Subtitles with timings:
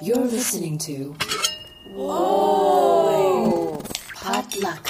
[0.00, 1.12] You're listening to.
[1.92, 3.82] Whoa!
[4.14, 4.86] Potluck.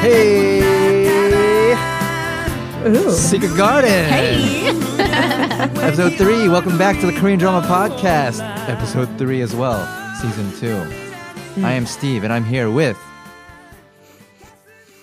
[0.00, 0.60] Hey!
[2.86, 3.12] Ooh.
[3.12, 4.08] Secret Garden!
[4.08, 4.89] Hey!
[5.22, 6.48] Episode three.
[6.48, 8.40] Welcome back to the Korean Drama Podcast.
[8.70, 10.74] Episode three as well, season two.
[11.56, 11.64] Hmm.
[11.66, 12.98] I am Steve, and I'm here with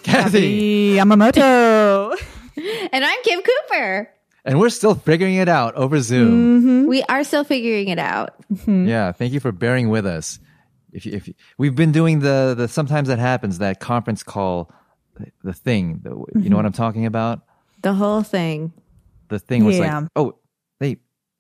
[0.03, 2.15] Kathy, Yamamoto.
[2.91, 4.09] And I'm Kim Cooper.
[4.43, 6.61] and we're still figuring it out over Zoom.
[6.61, 6.87] Mm-hmm.
[6.89, 8.33] We are still figuring it out.
[8.51, 8.87] Mm-hmm.
[8.87, 10.39] Yeah, thank you for bearing with us.
[10.91, 14.71] If you, if you, we've been doing the the sometimes that happens that conference call,
[15.43, 15.99] the thing.
[16.01, 16.09] The,
[16.41, 17.41] You know what I'm talking about?
[17.83, 18.73] The whole thing.
[19.29, 19.99] The thing was Yeah.
[19.99, 20.35] like, oh,
[20.79, 20.97] they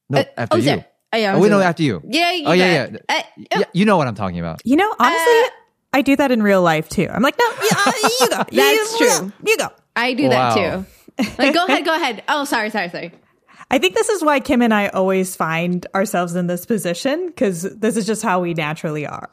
[0.09, 0.65] no Uh, after oh, you.
[0.65, 0.85] sorry.
[1.13, 1.65] Oh, yeah, Oh wait, no, sorry.
[1.65, 2.01] after you.
[2.07, 2.97] Yeah, you oh yeah, yeah.
[3.09, 3.63] Uh, yeah.
[3.73, 4.61] You know what I'm talking about.
[4.65, 5.49] You know, honestly, Uh,
[5.93, 7.07] I do that in real life too.
[7.09, 8.37] I'm like, no, yeah, you go.
[8.51, 9.31] That's you, true.
[9.45, 9.69] You go.
[9.95, 10.53] I do Wow.
[10.53, 10.85] that
[11.17, 11.33] too.
[11.39, 12.23] Like, go ahead, go ahead.
[12.27, 13.11] Oh, sorry, sorry, sorry.
[13.71, 17.63] I think this is why Kim and I always find ourselves in this position because
[17.63, 19.29] this is just how we naturally are.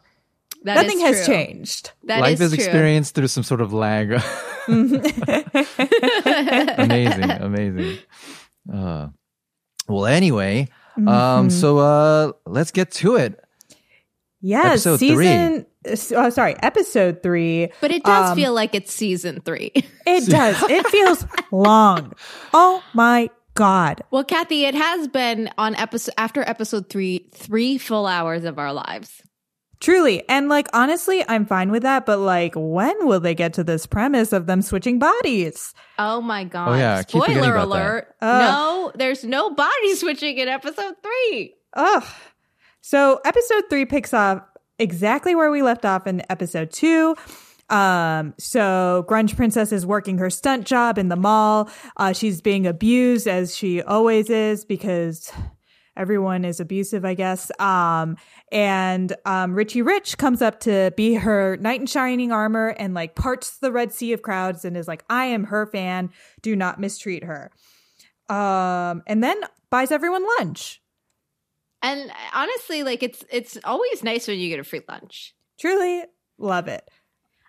[0.64, 1.34] That Nothing is has true.
[1.34, 1.90] changed.
[2.04, 2.54] That Life is true.
[2.54, 4.12] experienced through some sort of lag.
[6.78, 7.98] amazing, amazing.
[8.72, 9.08] Uh,
[9.88, 11.08] well, anyway, Mm-hmm.
[11.08, 13.42] um, so uh, let's get to it.
[14.40, 15.66] Yes, Episode season.
[16.16, 17.70] Oh, sorry, episode three.
[17.80, 19.72] But it does Um, feel like it's season three.
[20.06, 20.62] It does.
[20.70, 22.12] It feels long.
[22.52, 24.02] Oh my god.
[24.12, 28.72] well, Kathy, it has been on episode after episode three, three full hours of our
[28.72, 29.22] lives.
[29.84, 30.26] Truly.
[30.30, 33.84] And like honestly, I'm fine with that, but like when will they get to this
[33.84, 35.74] premise of them switching bodies?
[35.98, 36.70] Oh my god!
[36.70, 38.14] Oh, yeah, I keep forgetting Spoiler alert!
[38.22, 38.40] Ugh.
[38.40, 41.54] No, there's no body switching in episode three.
[41.74, 42.04] Ugh.
[42.80, 47.14] So episode three picks up exactly where we left off in episode two.
[47.68, 51.68] Um, so Grunge Princess is working her stunt job in the mall.
[51.98, 55.30] Uh, she's being abused as she always is because
[55.96, 57.50] everyone is abusive, I guess.
[57.60, 58.16] Um,
[58.50, 63.14] and um, Richie Rich comes up to be her knight in shining armor and like
[63.14, 66.10] parts the Red Sea of crowds and is like, I am her fan.
[66.42, 67.50] Do not mistreat her.
[68.28, 69.40] Um, and then
[69.70, 70.80] buys everyone lunch.
[71.82, 75.34] And honestly, like it's it's always nice when you get a free lunch.
[75.58, 76.04] Truly
[76.38, 76.88] love it.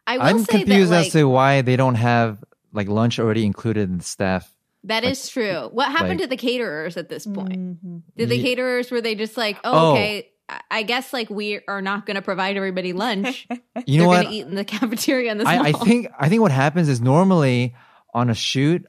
[0.06, 3.18] I will I'm say confused that like as to why they don't have like lunch
[3.18, 4.55] already included in the staff.
[4.86, 5.70] That is true.
[5.72, 7.84] What happened like- to the caterers at this point?
[7.84, 8.02] Mhm.
[8.18, 9.72] Did the Ye- caterers were they just like, Oh.
[9.74, 10.30] oh, okay,
[10.70, 13.48] I- guess like we are not going to provide everybody lunch.
[13.86, 14.28] You know going what?
[14.30, 17.02] to eat in the cafeteria in this I, I think I think what happens is
[17.02, 17.76] normally
[18.14, 18.86] on a shoot,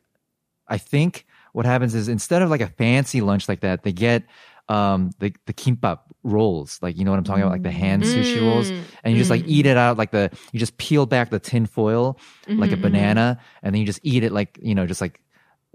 [0.69, 4.25] I think what happens is instead of like a fancy lunch like that, they get
[4.69, 8.03] um the the kimbap rolls, like you know what I'm talking about, like the hand
[8.03, 11.07] sushi rolls, Mm, and you just like eat it out like the you just peel
[11.07, 12.19] back the tin foil
[12.49, 15.21] like a mhm, banana, and then you just eat it like you know just like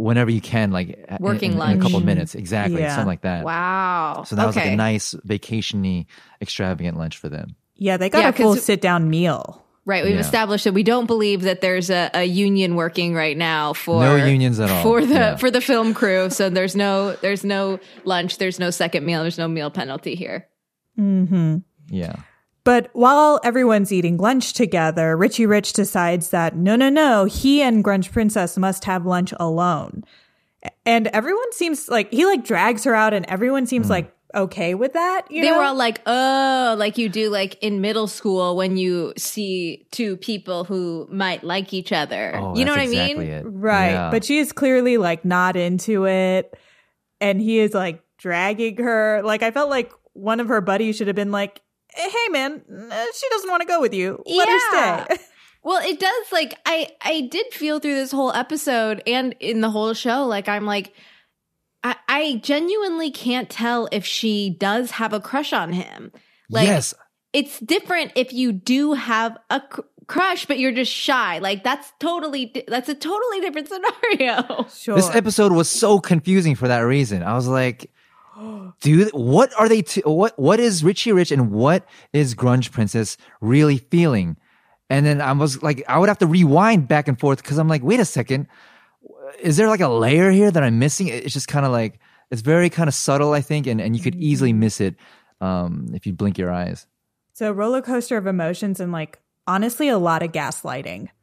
[0.02, 2.06] whenever you can, like in- Working in, in a couple lunch.
[2.06, 2.90] minutes, exactly, Yeah.
[2.96, 3.44] something like that.
[3.46, 4.24] Wow.
[4.26, 6.06] So that was like a nice vacationy,
[6.42, 7.56] extravagant lunch for them.
[7.76, 9.64] Yeah, they got Yeah, a full 'cause- sit down meal.
[9.84, 10.20] Right, we've Yeah.
[10.20, 14.16] established that we don't believe that there's a, a union working right now for No
[14.16, 14.84] unions at all.
[14.84, 15.36] for the Yeah.
[15.38, 16.30] for the film crew.
[16.30, 20.46] So there's no there's no lunch, there's no second meal, there's no meal penalty here.
[20.96, 21.58] hmm
[21.90, 22.14] Yeah.
[22.64, 27.84] But while everyone's eating lunch together, Richie Rich decides that no, no, no, he and
[27.84, 30.04] Grunge Princess must have lunch alone.
[30.86, 33.92] And everyone seems like he like drags her out, and everyone seems Hmm.
[33.94, 35.24] like okay with that.
[35.32, 35.58] You they know?
[35.58, 40.16] were all like, "Oh, like you do like in middle school when you see two
[40.18, 43.22] people who might like each other." Oh, you know what that's I mean?
[43.24, 43.44] It.
[43.48, 44.12] right, Yeah.
[44.12, 46.56] but she is clearly like not into it,
[47.20, 49.22] and he is like dragging her.
[49.26, 51.60] Like I felt like one of her buddies should have been like,
[51.96, 54.22] "Hey, man, uh, she doesn't want to go with you.
[54.26, 54.98] Let Yeah.
[55.00, 55.24] her stay."
[55.64, 59.70] Well, it does like I I did feel through this whole episode and in the
[59.70, 60.92] whole show like I'm like
[61.84, 66.12] I, I genuinely can't tell if she does have a crush on him.
[66.50, 66.96] Like yes.
[67.32, 71.38] it's different if you do have a cr- crush but you're just shy.
[71.38, 74.66] Like that's totally di- that's a totally different scenario.
[74.74, 74.96] sure.
[74.96, 77.22] This episode was so confusing for that reason.
[77.22, 77.92] I was like,
[78.82, 79.82] dude, what are they?
[79.82, 84.38] T- what what is Richie Rich and what is Grunge Princess really feeling?
[84.90, 87.70] And then I was like, I would have to rewind back and forth because I'm
[87.70, 88.48] like, wait a second,
[89.40, 91.08] is there like a layer here that I'm missing?
[91.08, 92.00] It's just kind of like
[92.30, 94.96] it's very kind of subtle, I think, and and you could easily miss it
[95.40, 96.88] um, if you blink your eyes.
[97.34, 101.10] So roller coaster of emotions and like honestly a lot of gaslighting.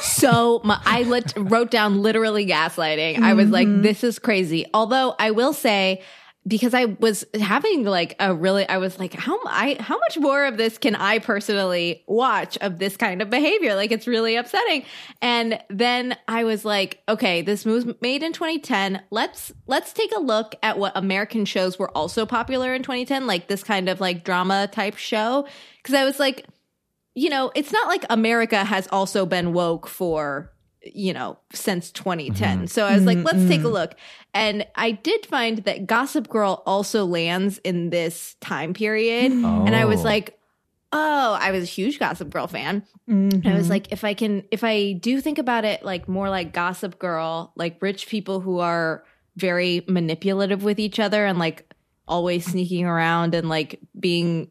[0.00, 3.18] So my, I lit, wrote down literally gaslighting.
[3.18, 4.66] I was like, this is crazy.
[4.72, 6.00] Although I will say,
[6.46, 10.44] because I was having like a really, I was like, how I how much more
[10.44, 13.74] of this can I personally watch of this kind of behavior?
[13.74, 14.84] Like it's really upsetting.
[15.22, 19.02] And then I was like, okay, this was made in 2010.
[19.10, 23.48] Let's let's take a look at what American shows were also popular in 2010, like
[23.48, 25.46] this kind of like drama type show.
[25.78, 26.46] Because I was like,
[27.14, 30.53] you know, it's not like America has also been woke for
[30.92, 32.66] you know since 2010 mm-hmm.
[32.66, 33.72] so i was like let's take a mm-hmm.
[33.72, 33.94] look.
[34.32, 39.32] And i did find that gossip girl also lands in this time period.
[39.32, 40.04] And i was Oh.
[40.04, 40.38] like
[40.92, 42.84] oh i was a huge gossip girl fan.
[43.06, 43.70] And i was mm-hmm.
[43.70, 47.52] like if i can if i do think about it like more like gossip girl
[47.56, 49.04] like rich people who are
[49.36, 51.72] very manipulative with each other and like
[52.06, 54.48] always sneaking around and like being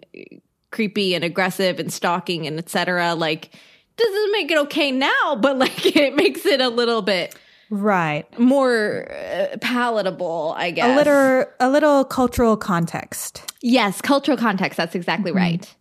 [0.71, 3.55] creepy and aggressive and stalking and etc like
[3.97, 7.35] doesn't make it okay now but like it makes it a little bit
[7.69, 8.25] Right.
[8.39, 13.51] more uh, palatable i guess A little a little cultural context.
[13.61, 15.73] yes cultural context that's exactly right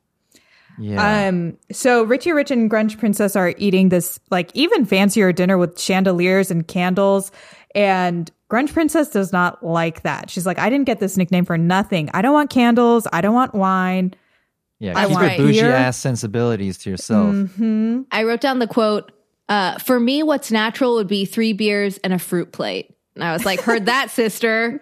[0.79, 1.29] Yeah.
[1.29, 5.79] Um, so Richie Rich and Grunge Princess are eating this like even fancier dinner with
[5.79, 7.31] chandeliers and candles.
[7.75, 10.31] And Grunge Princess does not like that.
[10.31, 12.09] She's like, I didn't get this nickname for nothing.
[12.15, 13.07] I don't want candles.
[13.13, 14.15] I don't want wine.
[14.83, 14.99] Yeah.
[14.99, 15.73] I Keep your bougie beer.
[15.73, 17.35] ass sensibilities to yourself.
[17.35, 18.03] Mm-hmm.
[18.11, 19.13] i wrote down the quote
[19.49, 23.33] uh, for me what's natural would be three beers and a fruit plate and i
[23.33, 24.81] was like heard that sister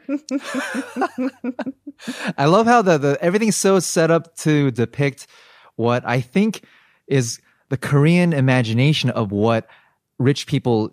[2.38, 5.26] I love how the, the everything's so set up to depict
[5.76, 6.64] what I think
[7.06, 9.66] is the Korean imagination of what
[10.18, 10.90] rich people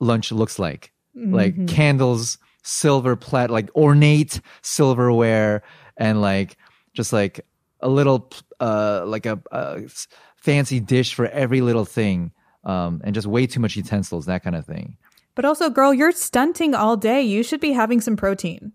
[0.00, 0.92] lunch looks like.
[1.14, 5.62] Like candles, silver plat, like ornate silverware,
[5.96, 6.56] and like
[6.94, 7.46] just like
[7.82, 8.30] a little
[8.60, 9.40] uh like a
[10.36, 12.32] fancy dish for every little thing.
[12.64, 14.96] Um, and just way too much utensils, that kind of thing.
[15.34, 17.22] But also, girl, you're stunting all day.
[17.22, 18.72] You should be having some protein.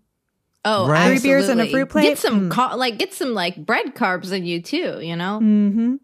[0.64, 1.06] Oh, Right.
[1.18, 2.02] Three beers and a fruit plate?
[2.02, 5.00] Get some ca- like get some like bread carbs in you too.
[5.00, 5.40] You know.
[5.42, 5.94] Mm-hmm.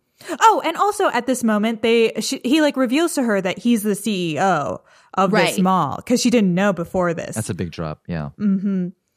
[0.40, 3.82] Oh, and also at this moment, they she, he like reveals to her that he's
[3.82, 4.80] the CEO
[5.14, 7.34] of this mall because she didn't know before this.
[7.34, 8.02] That's a big drop.
[8.06, 8.30] Yeah.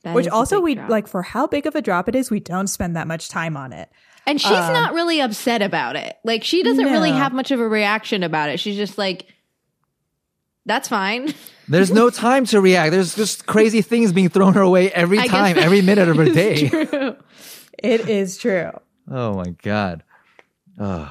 [0.07, 0.89] That Which also we drop.
[0.89, 3.57] like for how big of a drop it is, we don't spend that much time
[3.57, 3.89] on it.
[4.25, 6.17] and she's um, not really upset about it.
[6.23, 8.59] Like she doesn't really have much of a reaction about it.
[8.59, 9.27] She's just like,
[10.65, 11.33] "That's fine."
[11.67, 12.91] There's no time to react.
[12.91, 16.25] There's just crazy things being thrown her way every I time, every minute of her
[16.25, 16.69] day.
[16.69, 17.15] True.
[17.77, 18.71] It is true.
[19.11, 20.03] Oh my god.
[20.79, 21.09] Ugh.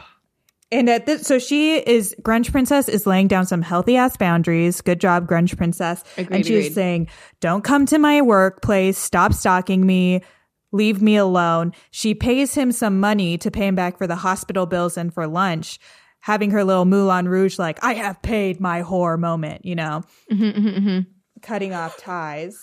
[0.72, 4.80] And at this, so she is Grunge Princess is laying down some healthy ass boundaries.
[4.80, 6.02] Good job, Grunge Princess.
[6.16, 6.74] Agreed, and she's agreed.
[6.74, 7.08] saying,
[7.40, 8.98] "Don't come to my workplace.
[8.98, 10.22] Stop stalking me.
[10.72, 14.66] Leave me alone." She pays him some money to pay him back for the hospital
[14.66, 15.78] bills and for lunch.
[16.20, 20.02] Having her little Moulin Rouge, like I have paid my whore moment, you know,
[20.32, 20.98] Mm-hmm,
[21.42, 22.58] cutting off ties.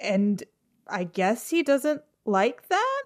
[0.00, 0.42] And
[0.86, 3.02] I guess he doesn't like that.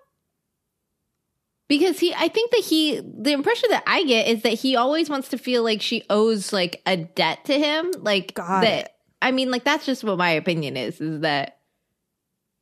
[1.78, 5.08] Because he, I think that he, the impression that I get is that he always
[5.08, 7.92] wants to feel like she owes like a debt to him.
[7.98, 8.84] Like Got that.
[8.84, 8.92] it.
[9.22, 11.00] I mean, like that's just what my opinion is.
[11.00, 11.60] Is that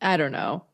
[0.01, 0.65] I don't know.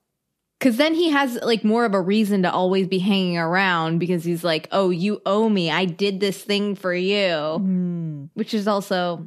[0.59, 4.23] Because then he has like more of a reason to always be hanging around because
[4.23, 5.71] he's like, oh, you owe me.
[5.71, 8.25] I did this thing for you, Hmm.
[8.35, 9.27] which is also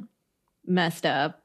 [0.64, 1.39] messed up.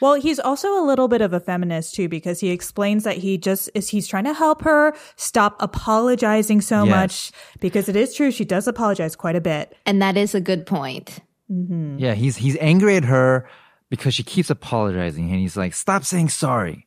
[0.00, 3.36] Well, he's also a little bit of a feminist too, because he explains that he
[3.38, 6.90] just is he's trying to help her stop apologizing so Yes.
[6.90, 9.76] much because it is true she does apologize quite a bit.
[9.86, 11.20] And that is a good point.
[11.48, 13.48] Yeah, he's he's angry at her
[13.90, 16.86] because she keeps apologizing, and he's like, "Stop saying sorry."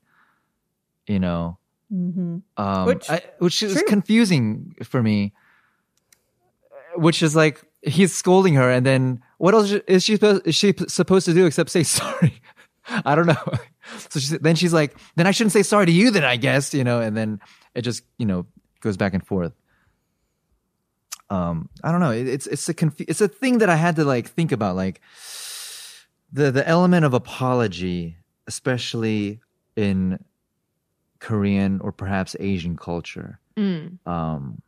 [1.05, 1.57] You know,
[1.93, 2.37] Mm-hmm.
[2.57, 3.83] um, Which- I, which is true.
[3.87, 5.33] confusing for me.
[6.95, 10.13] Which is like he's scolding her, and then what else is she
[10.45, 12.41] is she supposed to do except say sorry?
[13.05, 13.35] I don't know.
[14.09, 16.73] So she, then she's like, "Then I shouldn't say sorry to you, then I guess,"
[16.73, 17.41] you know, and then
[17.75, 18.45] it just you know
[18.79, 19.51] goes back and forth.
[21.29, 22.11] Um, I don't know.
[22.11, 24.77] It, it's it's a confu- it's a thing that I had to like think about,
[24.77, 25.01] like
[26.31, 28.15] the the element of apology,
[28.47, 29.41] especially
[29.75, 30.23] in
[31.19, 33.39] Korean or perhaps Asian culture.
[33.57, 34.05] Mm.
[34.07, 34.61] Um,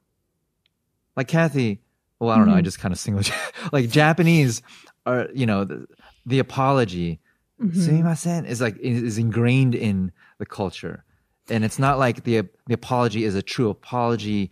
[1.15, 1.81] like Kathy,
[2.19, 2.55] well, I don't know.
[2.55, 3.24] I just kind of single
[3.72, 4.62] like Japanese
[5.05, 5.88] are you know the,
[6.25, 7.19] the apology,
[7.62, 7.79] Mm-hmm.
[7.79, 11.05] sumimasen, is like is, is ingrained in the culture,
[11.50, 14.51] and it's not like the the apology is a true apology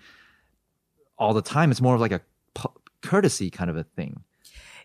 [1.17, 1.69] all the time.
[1.71, 2.21] It's more of like a
[2.53, 4.23] pu- courtesy kind of a thing.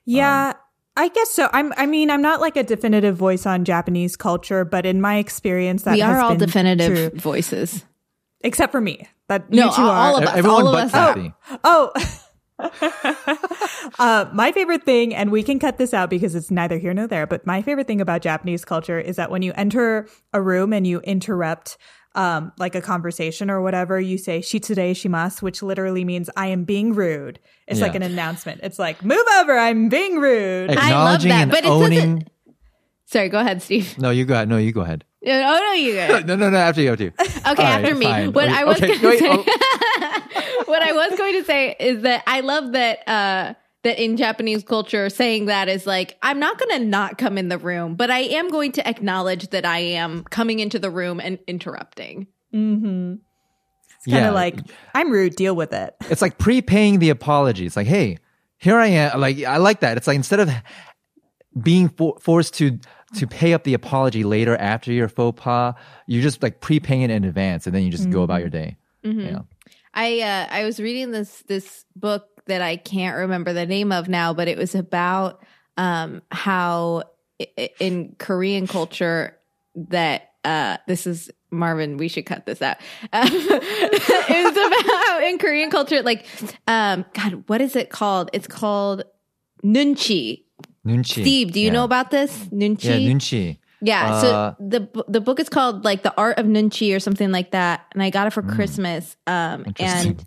[0.04, 0.60] Yeah, um,
[0.96, 1.48] I guess so.
[1.52, 5.18] I'm I mean, I'm not like a definitive voice on Japanese culture, but in my
[5.18, 7.20] experience that we has are all been definitive true.
[7.20, 7.84] voice.
[8.40, 9.06] except for me.
[9.28, 10.94] That No, you two all are of us, Everyone all of but us.
[10.94, 11.32] Oh, Kathy.
[11.62, 11.92] Oh,
[13.98, 17.06] Uh, my favorite thing, and we can cut this out because it's neither here nor
[17.06, 20.72] there, but my favorite thing about Japanese culture is that when you enter a room
[20.72, 21.78] and you interrupt
[22.14, 26.64] um, like a conversation or whatever, you say shitsurei shimasu, which literally means I am
[26.64, 27.40] being rude.
[27.66, 28.60] It's like an announcement.
[28.62, 30.70] It's like, move over, I'm being rude.
[30.70, 30.84] I love
[31.24, 31.98] Acknowledging that, and but it owning.
[31.98, 32.28] doesn't-
[33.06, 33.96] Sorry, go ahead, Steve.
[33.98, 34.48] No, you go ahead.
[34.48, 35.04] No, you go ahead.
[35.26, 36.20] Oh no, you go.
[36.26, 36.58] No, no, no.
[36.58, 37.12] After you, after you.
[37.18, 38.04] Okay, All right, after me.
[38.04, 38.32] fine.
[38.32, 39.44] What Okay, I was okay, going to wait, say, oh.
[40.68, 44.62] What I was going to say is that I love that uh, that in Japanese
[44.64, 48.10] culture, saying that is like I'm not going to not come in the room, but
[48.10, 52.26] I am going to acknowledge that I am coming into the room and interrupting.
[52.54, 53.14] Mm-hmm.
[53.96, 54.30] It's kind of Yeah.
[54.30, 54.58] like,
[54.94, 55.94] I'm rude, deal with it.
[56.10, 57.66] It's like prepaying the apology.
[57.66, 58.18] It's like, hey,
[58.58, 59.20] here I am.
[59.20, 59.96] Like, I like that.
[59.96, 60.50] It's like instead of
[61.60, 62.78] being for- forced to
[63.16, 65.74] to pay up the apology later after your faux pas,
[66.06, 68.76] you're just like prepaying it in advance, and then you just go about your day.
[69.02, 69.38] Yeah.
[69.98, 74.08] I uh, I was reading this this book that I can't remember the name of
[74.08, 75.42] now, but it was about
[75.76, 77.02] um, how
[77.40, 79.36] i- in Korean culture
[79.90, 81.96] that uh, this is Marvin.
[81.96, 82.76] We should cut this out.
[83.12, 86.26] Um, it was about in Korean culture, like
[86.68, 88.30] um, God, what is it called?
[88.32, 89.02] It's called
[89.64, 90.44] nunchi.
[90.86, 91.10] Nunchi.
[91.22, 91.72] Steve, do you Yeah.
[91.72, 92.84] know about this nunchi?
[92.84, 93.58] Yeah, nunchi.
[93.80, 97.30] Yeah, Uh, so the the book is called like the art of nunchi or something
[97.30, 99.16] like that, and I got it for Christmas.
[99.26, 99.66] Um.
[99.78, 100.24] And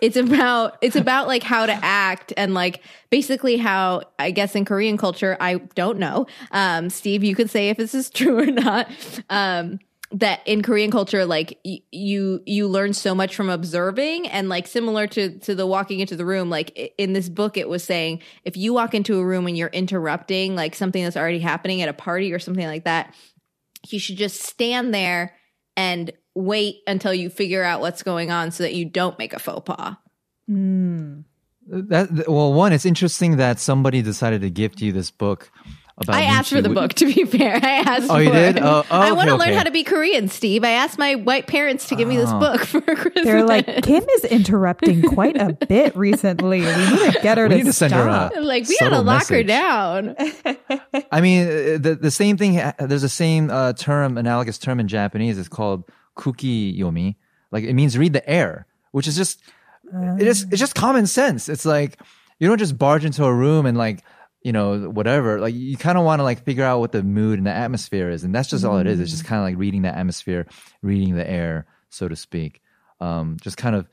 [0.00, 4.64] it's about it's about like how to act and like basically how I guess in
[4.64, 6.26] Korean culture I don't know.
[6.50, 8.90] Um, Steve, you could say if this is true or not.
[9.28, 9.78] Um,
[10.14, 14.66] that in Korean culture, like y- you you learn so much from observing, and like
[14.66, 16.50] similar to to the walking into the room.
[16.50, 19.68] Like in this book, it was saying if you walk into a room and you're
[19.68, 23.12] interrupting like something that's already happening at a party or something like that,
[23.88, 25.34] you should just stand there
[25.76, 29.40] and wait until you figure out what's going on so that you don't make a
[29.40, 29.96] faux pas.
[30.48, 31.24] Mm.
[31.66, 35.50] That, well, one, it's interesting that somebody decided to gift you this book
[35.98, 36.16] about.
[36.16, 36.56] I asked nunchi.
[36.56, 37.54] for the book, to be fair.
[37.62, 38.56] I asked Oh, you for did?
[38.56, 38.62] it.
[38.62, 40.64] Oh, oh, I want to learn how to be Korean, Steve.
[40.64, 42.38] I asked my white parents to give me this Oh.
[42.40, 43.24] book for Christmas.
[43.24, 46.60] They're like, Kim is interrupting quite a bit recently.
[46.60, 48.32] We need to get her We to need to send her a- stop.
[48.42, 50.16] like we gotta subtle lock her down.
[51.12, 52.58] I mean, uh, the the same thing.
[52.58, 55.38] uh, There's a same uh, term, analogous term in Japanese.
[55.38, 55.84] It's called
[56.16, 57.16] kuki yomi.
[57.50, 59.40] Like it means read the air, which is just
[60.18, 61.48] it is it's just common sense.
[61.48, 62.00] It's like
[62.40, 64.02] you don't just barge into a room and like
[64.44, 65.40] you know whatever.
[65.40, 68.10] Like you kind of want to like figure out what the mood and the atmosphere
[68.10, 69.00] is, and that's just all it is.
[69.00, 70.46] It's just kind of like reading the atmosphere,
[70.82, 72.60] reading the air, so to speak.
[73.00, 73.88] Um, just kind of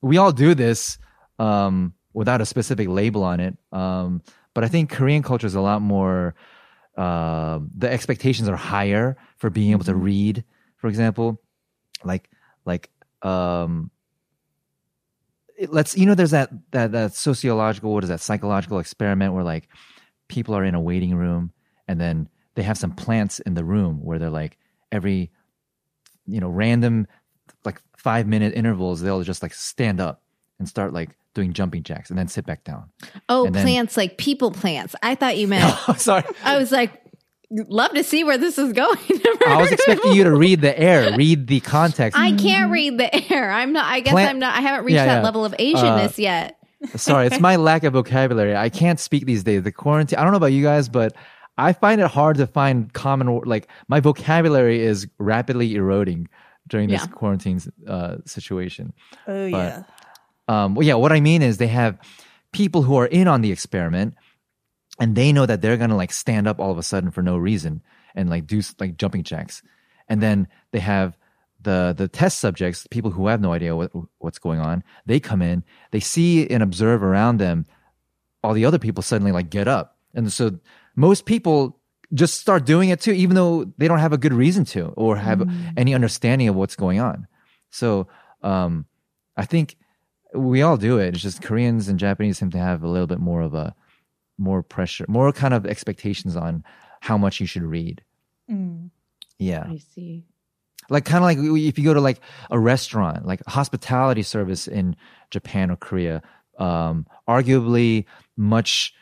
[0.00, 0.96] we all do this
[1.38, 3.58] um, without a specific label on it.
[3.72, 4.22] Um,
[4.54, 6.34] but I think Korean culture is a lot more.
[6.96, 10.44] Uh, the expectations are higher for being able to read,
[10.76, 11.40] for example,
[12.04, 12.30] like
[12.64, 12.90] like
[13.22, 13.90] um,
[15.68, 19.68] let's you know there's that that that sociological what is that psychological experiment where like
[20.28, 21.52] people are in a waiting room
[21.88, 24.56] and then they have some plants in the room where they're like
[24.92, 25.30] every
[26.26, 27.06] you know random
[27.64, 30.22] like five minute intervals they'll just like stand up
[30.58, 32.90] and start like doing jumping jacks and then sit back down
[33.28, 34.96] Oh, And then- plants like people plants.
[35.02, 35.64] I thought you meant.
[35.88, 36.92] oh sorry I was like,
[37.50, 38.98] love to see where this is going.
[39.46, 43.32] I was expecting you to read the air read the context I can't read the
[43.32, 43.50] air.
[43.50, 43.86] I'm not.
[43.86, 44.54] I guess Plant- I'm not.
[44.56, 45.22] I haven't reached Yeah, that yeah.
[45.22, 46.56] level of Asianness yet.
[46.96, 48.56] Sorry, it's my lack of vocabulary.
[48.56, 49.62] I can't speak these days.
[49.64, 50.18] The quarantine.
[50.18, 51.14] I don't know about you guys, but
[51.58, 56.28] I find it hard to find common like my vocabulary is rapidly eroding
[56.68, 57.06] during this Yeah.
[57.08, 58.92] quarantine uh, situation.
[59.26, 59.82] Oh, But- yeah.
[60.48, 61.98] Um, well, yeah, what I mean is they have
[62.52, 64.14] people who are in on the experiment,
[65.00, 67.36] and they know that they're gonna like stand up all of a sudden for no
[67.36, 67.82] reason
[68.14, 69.62] and like do like jumping jacks,
[70.08, 71.16] and then they have
[71.62, 74.84] the the test subjects, people who have no idea what what's going on.
[75.06, 77.66] They come in, they see and observe around them
[78.42, 80.58] all the other people suddenly like get up, and so
[80.94, 81.80] most people
[82.12, 85.16] just start doing it too, even though they don't have a good reason to or
[85.16, 87.26] have any understanding of what's going on.
[87.70, 88.08] So
[88.42, 88.86] um,
[89.36, 89.76] I think
[90.34, 91.14] we all do it.
[91.14, 93.74] It's just Koreans and Japanese seem to have a little bit more of a
[94.40, 96.64] more pressure, more kind of expectations on
[97.00, 98.02] how much you should read.
[98.50, 98.90] Mm.
[99.38, 100.24] Yeah, I see.
[100.88, 102.20] like kind of like if you go to like
[102.50, 104.96] a restaurant, like hospitality service in
[105.30, 106.22] Japan or Korea,
[106.58, 108.06] um, arguably
[108.36, 108.92] much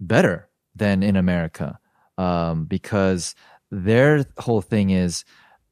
[0.00, 1.78] better than in America
[2.18, 3.34] um, because
[3.70, 5.24] their whole thing is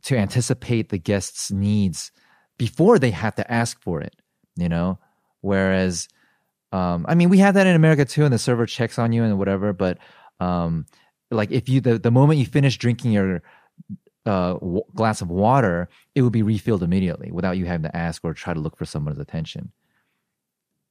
[0.03, 2.13] to anticipate the guest's needs
[2.57, 4.17] before they have to ask for it,
[4.57, 4.99] you know?
[5.41, 6.09] Whereas,
[6.73, 9.23] um, I mean, we have that in America too, and the server checks on you
[9.25, 9.99] and whatever, but
[10.41, 10.87] um,
[11.31, 13.43] like if you, the, the moment you finish drinking your
[14.27, 18.25] uh, w- glass of water, it would be refilled immediately without you having to ask
[18.25, 19.73] or try to look for someone's attention.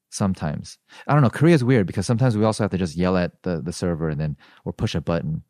[0.10, 0.78] sometimes.
[1.08, 1.30] I don't know.
[1.30, 4.20] Korea's weird because sometimes we also have to just yell at the, the server and
[4.20, 5.44] then or push a button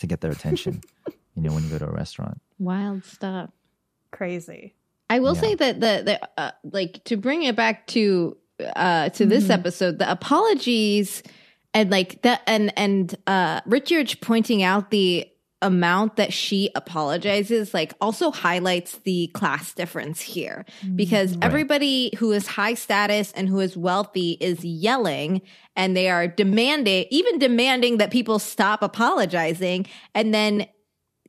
[0.00, 0.80] to get their attention.
[1.34, 2.40] you know, when you go to a restaurant.
[2.58, 3.50] Wild stuff.
[4.12, 4.74] Crazy.
[5.08, 5.40] I will Yeah.
[5.40, 8.36] say that the the uh, like to bring it back to
[8.76, 11.22] uh to this episode, the apologies
[11.74, 15.28] and like that and and uh Richard pointing out the
[15.62, 20.64] amount that she apologizes like also highlights the class difference here.
[20.94, 25.42] Because everybody who is high status and who is wealthy is yelling
[25.74, 29.86] and they are demanding even demanding that people stop apologizing.
[30.14, 30.66] And then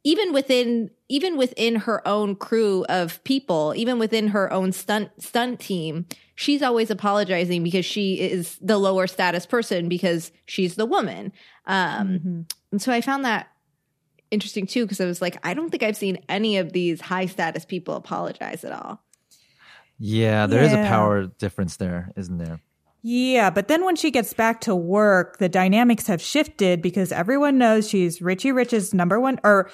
[0.04, 5.60] even within even within her own crew of people, even within her own stunt stunt
[5.60, 11.32] team, she's always apologizing because she is the lower status person because she's the woman.
[11.66, 13.48] Um, And so I found that
[14.30, 17.28] interesting too because I was like, I don't think I've seen any of these high
[17.28, 19.02] status people apologize at all.
[20.00, 22.60] Yeah, there is a power difference there, isn't there?
[23.02, 27.58] Yeah, but then when she gets back to work, the dynamics have shifted because everyone
[27.58, 29.72] knows she's Richie Rich's number one, or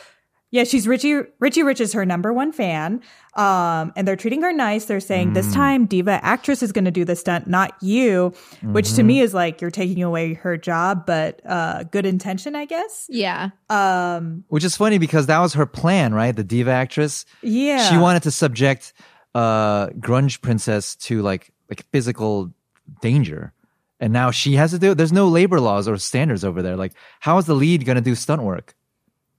[0.54, 3.02] yeah, she's Richie Richie Rich is her number one fan.
[3.34, 4.86] Um, and they're treating her nice.
[4.86, 8.94] They're saying this time diva actress is going to do the stunt, not you, which
[8.94, 13.08] to me is like you're taking away her job, but uh, good intention, I guess.
[13.10, 13.50] Yeah.
[13.72, 16.36] Um, Which is funny because that was her plan, right?
[16.36, 17.26] The diva actress.
[17.42, 18.94] yeah, She wanted to subject
[19.34, 22.54] uh grunge princess to like like physical
[23.02, 23.54] danger.
[24.00, 25.00] And now she has to do it.
[25.00, 26.76] There's no labor laws or standards over there.
[26.76, 28.76] Like, how is the lead going to do stunt work?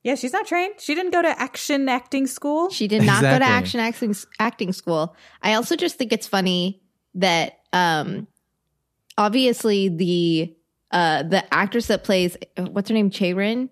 [0.04, 0.74] Yeah, she's not trained.
[0.78, 2.68] She didn't go to action acting school.
[2.70, 5.16] She did not go to action acting acting school.
[5.42, 6.82] I also just think it's funny
[7.14, 8.26] that um
[9.16, 10.54] obviously the
[10.90, 13.70] uh the actress that plays what's her name Chae-rin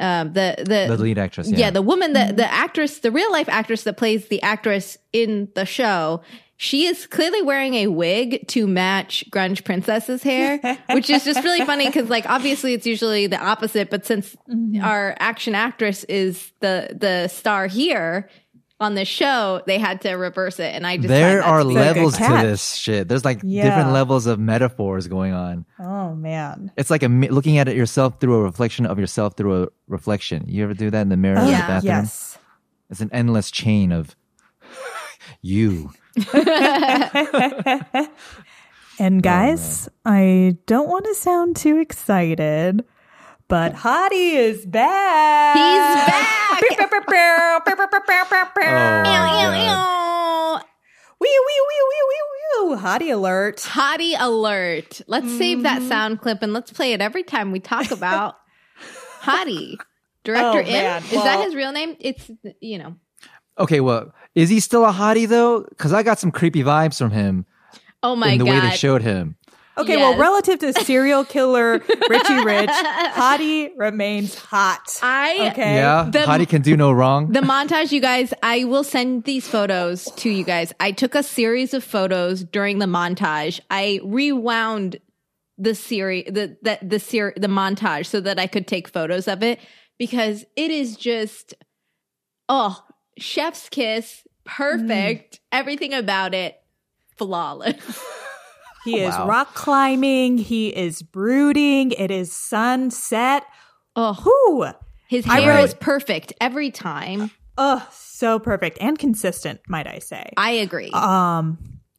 [0.00, 1.48] um the the, The lead actress.
[1.50, 1.58] yeah.
[1.58, 1.70] Yeah.
[1.70, 5.64] the woman the the actress the real life actress that plays the actress in the
[5.64, 6.22] show
[6.62, 10.58] she is clearly wearing a wig to match grunge princess's hair
[10.90, 14.82] which is just really funny because like obviously it's usually the opposite but since mm-hmm.
[14.84, 18.28] our action actress is the the star here
[18.78, 21.74] on the show they had to reverse it and i just there are to be-
[21.74, 23.08] good levels to this shit.
[23.08, 23.64] There's like Yeah.
[23.64, 25.64] different levels of metaphors going on.
[25.78, 26.72] Oh man.
[26.76, 29.68] It's like a mi- looking at it yourself through a reflection of yourself through a
[29.86, 30.44] reflection.
[30.48, 31.66] You ever do that in the mirror in the Yeah.
[31.68, 31.94] bathroom?
[31.94, 32.38] Yes.
[32.90, 34.16] It's an endless chain of
[35.42, 35.92] you.
[38.98, 42.84] And guys, I don't want to sound too excited,
[43.48, 45.56] but Hottie is back.
[45.56, 46.60] He's back!
[46.60, 46.60] Oh
[48.70, 50.62] my God.
[51.18, 52.76] Wee, wee, wee, wee, wee, wee.
[52.76, 53.56] Hottie alert.
[53.58, 55.00] Hottie alert.
[55.06, 55.88] Let's save that mm-hmm.
[55.88, 58.36] sound clip and let's play it every time we talk about
[59.22, 59.76] Hottie.
[60.24, 60.66] Director Oh, Im.
[60.66, 61.02] man.
[61.04, 61.96] Is that his real name?
[61.98, 62.96] It's, you know.
[63.58, 65.62] Okay, well, is he still a hottie though?
[65.68, 67.46] Because I got some creepy vibes from him
[68.02, 68.50] Oh my in the God.
[68.50, 69.36] way they showed him.
[69.78, 70.00] Okay, Yes.
[70.00, 71.78] well, relative to serial killer
[72.10, 72.68] Richie Rich,
[73.14, 74.98] Hottie remains hot.
[75.02, 75.76] I, Okay.
[75.76, 77.32] Yeah, The- hottie can do no wrong.
[77.32, 80.74] the montage, you guys, I will send these photos to you guys.
[80.78, 83.60] I took a series of photos during the montage.
[83.70, 84.96] I rewound
[85.56, 89.42] the series, the, the, the, ser- the montage so that I could take photos of
[89.42, 89.58] it
[89.98, 91.54] because it is just,
[92.48, 92.78] oh,
[93.22, 95.40] chef's kiss, perfect.
[95.50, 96.60] Everything about it,
[97.16, 97.76] flawless.
[98.84, 99.28] He is Wow.
[99.28, 100.38] rock climbing.
[100.38, 101.92] He is brooding.
[101.92, 103.44] It is sunset.
[103.94, 104.18] Oh,
[104.50, 104.72] Whoo!
[105.06, 107.30] his hair wrote- is perfect every time.
[107.56, 110.32] Oh, so perfect and consistent, might I say.
[110.36, 110.90] I agree.
[110.90, 111.58] Um,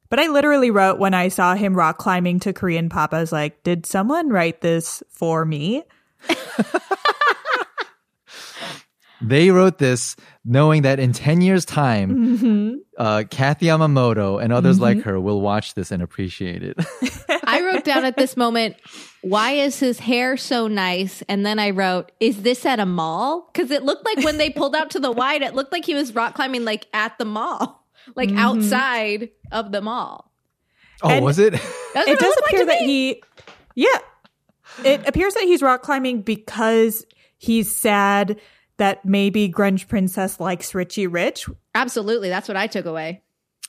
[0.10, 3.32] but I literally wrote when I saw him rock climbing to Korean pop, I was
[3.32, 5.84] like, did someone write this for me?
[9.24, 12.76] They wrote this knowing that in 10 years' time, Mm-hmm.
[12.98, 16.78] uh, Kathy Yamamoto and others like her will watch this and appreciate it.
[17.46, 18.76] I wrote down at this moment,
[19.22, 21.24] why is his hair so nice?
[21.30, 23.50] And then I wrote, is this at a mall?
[23.54, 25.94] Because it looked like when they pulled out to the wide, it looked like he
[25.96, 30.32] was rock climbing like at the mall, like outside of the mall.
[31.02, 31.54] oh, And- was it?
[31.94, 32.88] That's it does looked like appear that me.
[33.14, 33.24] he,
[33.76, 33.98] yeah,
[34.84, 37.06] it appears that he's rock climbing because
[37.38, 38.40] he's sad
[38.84, 41.48] that maybe Grunge Princess likes Richie Rich.
[41.74, 42.28] Absolutely.
[42.28, 43.22] That's what I took away.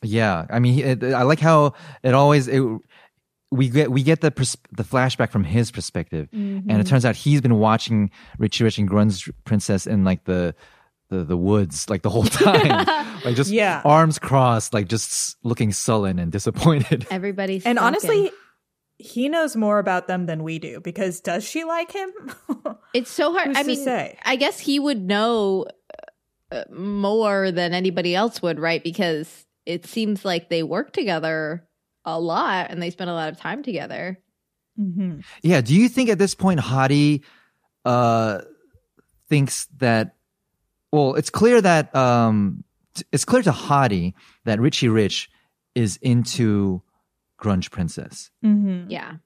[0.03, 0.45] yeah.
[0.51, 2.61] I mean, it, I like how it always, it,
[3.53, 6.29] we get, we get the, pers- the flashback from his perspective.
[6.35, 6.69] Mm-hmm.
[6.69, 10.55] And it turns out he's been watching Richie Rich and Grunge Princess in like the,
[11.11, 12.85] the, the woods like the whole time.
[13.25, 13.83] like just Yeah.
[13.85, 17.07] arms crossed, like just looking sullen and disappointed.
[17.11, 17.87] Everybody's And sunken.
[18.11, 18.31] honestly,
[18.97, 22.11] he knows more about them than we do because does she like him?
[22.95, 23.49] it's so hard.
[23.49, 24.19] Who's I to mean, say?
[24.25, 25.67] I guess he would know
[26.53, 28.83] uh, more than anybody else would, right?
[28.83, 31.67] Because it seems like they work together
[32.05, 34.19] a lot and they spend a lot of time together.
[34.77, 35.61] hmm Yeah.
[35.61, 37.23] Do you think at this point Hottie
[37.85, 38.43] uh,
[39.29, 40.15] thinks that?
[40.93, 42.63] Well, it's clear that um,
[43.11, 45.29] it's clear to Hottie that Richie Rich
[45.75, 46.83] is into
[47.45, 49.17] Grunge Princess, hmm Yeah.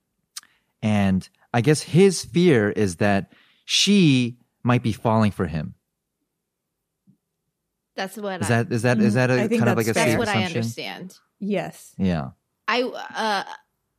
[0.83, 3.33] and I guess his fear is that
[3.65, 5.75] she might be falling for him.
[7.97, 9.87] That's what Is I, that is that is that I a think kind of like
[9.89, 10.59] a that's safe what I assumption?
[10.59, 11.17] understand.
[11.41, 11.95] Yes.
[11.99, 12.31] Yeah.
[12.69, 13.45] I uh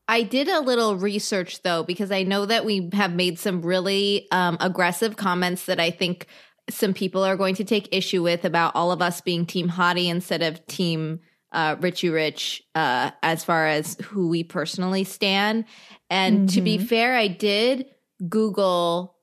[0.07, 4.27] I did a little research though because I know that we have made some really
[4.31, 6.27] um, aggressive comments that I think
[6.69, 10.07] some people are going to take issue with about all of us being Team Hottie
[10.07, 11.19] instead of Team
[11.51, 15.65] uh, Richie Rich uh, as far as who we personally stand.
[16.09, 17.85] And to be fair, I did
[18.27, 19.15] Google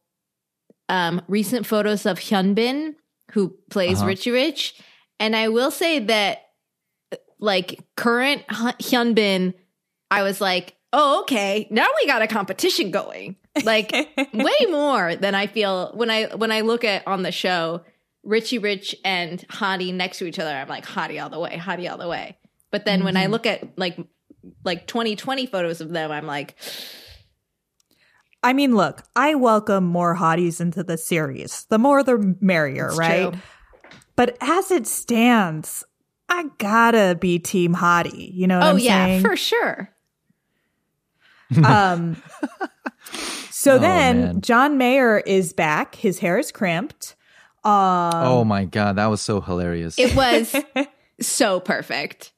[0.88, 2.96] um, recent photos of Hyun Bin,
[3.32, 4.06] who plays Uh-huh.
[4.08, 4.74] Richie Rich,
[5.18, 6.42] and I will say that
[7.38, 9.54] like current Hy- Hyun Bin,
[10.10, 13.36] I was like, oh, okay, now we got a competition going.
[13.64, 13.90] Like
[14.32, 17.82] way more than I feel when I when I look at on the show
[18.26, 20.50] Richie Rich and Hottie next to each other.
[20.50, 22.36] I'm like Hottie all the way, Hottie all the way.
[22.70, 23.96] But then when I look at like
[24.64, 26.56] like 2020 photos of them, I'm like,
[28.42, 31.66] I mean, look, I welcome more hotties into the series.
[31.70, 33.32] The more the merrier, It's right?
[33.32, 33.40] true.
[34.14, 35.84] But as it stands,
[36.28, 38.32] I gotta be team hottie.
[38.32, 39.22] You know what oh I'm yeah, saying?
[39.22, 39.90] for sure.
[41.64, 42.16] Um,
[43.50, 44.40] so Oh, then man.
[44.40, 45.94] John Mayer is back.
[45.94, 47.14] His hair is crimped.
[47.66, 49.98] Um, oh my god, that was so hilarious.
[49.98, 50.54] It was
[51.20, 52.32] so perfect.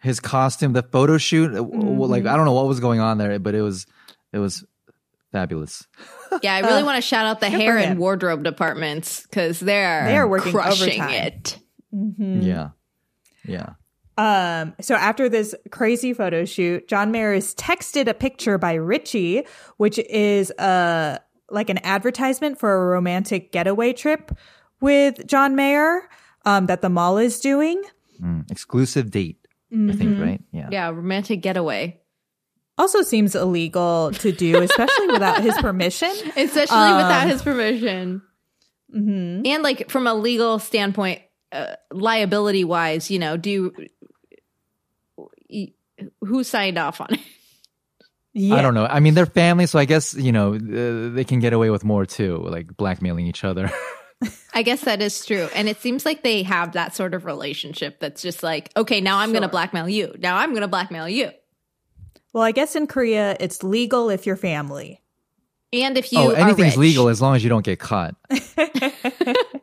[0.00, 3.18] His costume, the photo shoot, w- w- like I don't know what was going on
[3.18, 3.86] there, but it was
[4.32, 4.64] it was
[5.32, 5.86] fabulous.
[6.42, 10.04] Yeah, I really Uh, want to shout out the hair and wardrobe departments because they're
[10.06, 11.26] They are working crushing overtime.
[11.26, 11.58] it.
[11.94, 12.44] mhm.
[12.44, 12.68] Yeah.
[13.46, 13.70] Yeah.
[14.16, 19.44] Um, so after this crazy photo shoot, John Mayer is texted a picture by Richie,
[19.78, 21.18] which is uh
[21.50, 24.30] like an advertisement for a romantic getaway trip
[24.80, 26.08] with John Mayer
[26.44, 27.82] um, that the mall is doing.
[28.22, 29.38] Mm, Exclusive date,
[29.72, 29.92] I Mm-hmm.
[29.92, 30.40] think, right?
[30.52, 30.68] Yeah.
[30.70, 32.00] Yeah, romantic getaway,
[32.78, 36.10] Also seems illegal to do, especially without his permission.
[36.36, 38.22] especially without Um, his permission,
[38.92, 41.20] hmm and like from a legal standpoint,
[41.52, 43.72] uh, liability wise, you know, do
[45.48, 45.72] you,
[46.20, 47.20] who signed off on it?
[48.34, 48.56] Yeah.
[48.56, 48.84] I don't know.
[48.84, 51.84] I mean, they're family, so I guess you know uh, they can get away with
[51.84, 53.70] more too, like blackmailing each other.
[54.54, 58.00] I guess that is true, and it seems like they have that sort of relationship
[58.00, 60.14] that's just like, okay, now I'm going to blackmail you.
[60.18, 61.30] Now I'm going to blackmail you,
[62.32, 65.00] Well, I guess in Korea it's legal if you're family.
[65.72, 66.88] and if you oh, are anything's rich.
[66.88, 68.16] legal as long as you don't get caught.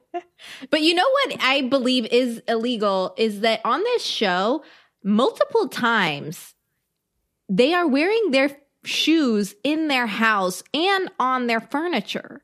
[0.70, 4.64] But you know what I believe is illegal is that on this show,
[5.04, 6.54] multiple times
[7.50, 8.50] they are wearing their
[8.84, 12.42] shoes in their house and on their furniture.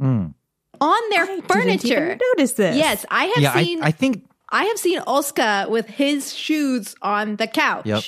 [0.00, 0.34] Mm.
[0.80, 2.04] On their I didn't furniture.
[2.06, 2.76] even notice this.
[2.76, 4.24] Yes, I have Yeah, seen I think.
[4.50, 7.86] I have seen Oska with his shoes on the couch.
[7.86, 8.04] Yep.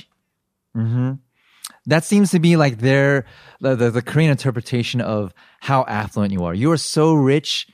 [0.74, 1.12] hmm
[1.86, 3.24] That seems to be like their
[3.60, 6.54] the, the the Korean interpretation of how affluent you are.
[6.54, 7.66] You are so rich,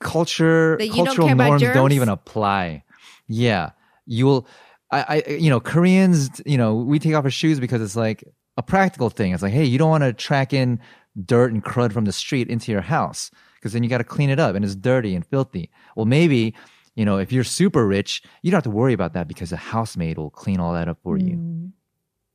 [0.00, 2.84] culture That don't cultural norms don't even apply.
[3.26, 3.70] Yeah,
[4.06, 4.46] you'll.
[4.92, 8.24] I, I, you know, Koreans, you know, we take off our shoes because it's like
[8.60, 9.32] a practical thing.
[9.32, 10.78] It's like, hey, you don't want to track in
[11.24, 14.28] dirt and crud from the street into your house because then you got to clean
[14.28, 15.70] it up and it's dirty and filthy.
[15.96, 16.54] Well, maybe,
[16.94, 19.56] you know, if you're super rich, you don't have to worry about that because a
[19.56, 21.36] housemaid will clean all that up for you.
[21.36, 21.72] Mm.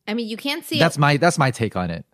[0.07, 0.99] I mean, you can't see That's it.
[0.99, 2.05] my that's my take on it.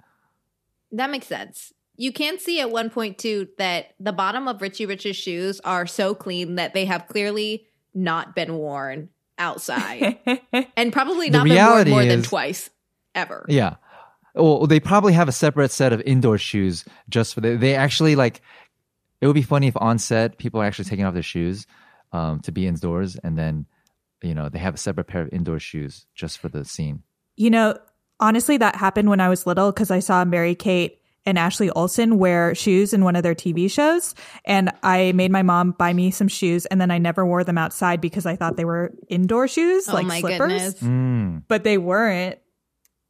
[0.92, 1.72] That makes sense.
[1.96, 5.88] You can't see at one point too that the bottom of Richie Rich's shoes are
[5.88, 10.20] so clean that they have clearly not been worn outside
[10.76, 12.70] and probably not been worn more than twice
[13.16, 13.46] ever.
[13.48, 13.76] Yeah.
[14.36, 17.58] Well, they probably have a separate set of indoor shoes just for the.
[17.58, 18.42] They actually like.
[19.20, 21.68] It would be funny if on set people are actually taking off their shoes
[22.12, 23.66] um, to be indoors, and then
[24.24, 27.04] you know they have a separate pair of indoor shoes just for the scene.
[27.36, 27.78] You know,
[28.20, 32.18] honestly, that happened when I was little because I saw Mary Kate and Ashley Olsen
[32.18, 34.16] wear shoes in one of their TV shows.
[34.46, 37.60] And I made my mom buy me some shoes and then I never wore them
[37.60, 40.40] outside because I thought they were indoor shoes, Oh like my slippers.
[40.40, 40.82] goodness.
[40.82, 41.44] Mm.
[41.48, 42.40] But they weren't.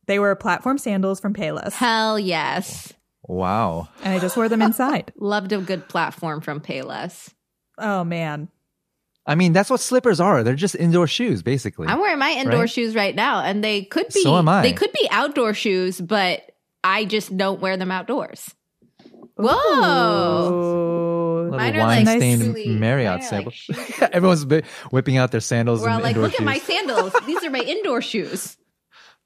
[0.08, 1.74] They were platform sandals from Payless.
[1.74, 2.94] Hell yes.
[3.24, 3.88] Wow.
[4.04, 5.14] And I just wore them inside.
[5.18, 7.30] Loved a good platform from Payless.
[7.78, 8.50] Oh, man.
[9.28, 10.44] I mean, that's what slippers are.
[10.44, 11.88] They're just indoor shoes, basically.
[11.88, 12.70] I'm wearing my indoor Right?
[12.70, 14.64] shoes right now and they could be So am I.
[14.64, 16.42] they could be outdoor shoes, but
[16.84, 18.54] I just don't wear them outdoors.
[19.36, 20.50] Whoa.
[20.52, 21.42] Ooh.
[21.52, 23.54] Little Mine like wine-stained truly- Marriott mine are sandal.
[23.70, 24.02] like.
[24.14, 24.46] Everyone's
[24.92, 27.14] whipping out their sandals We're all like, indoor look at my sandals.
[27.26, 28.58] These are my indoor shoes.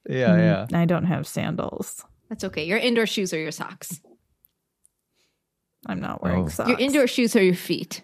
[0.09, 0.77] Yeah, yeah.
[0.79, 2.03] I don't have sandals.
[2.29, 2.65] That's okay.
[2.65, 3.99] Your indoor shoes are your socks.
[5.87, 6.47] I'm not wearing Oh.
[6.49, 6.69] socks.
[6.69, 8.01] Your indoor shoes are your feet.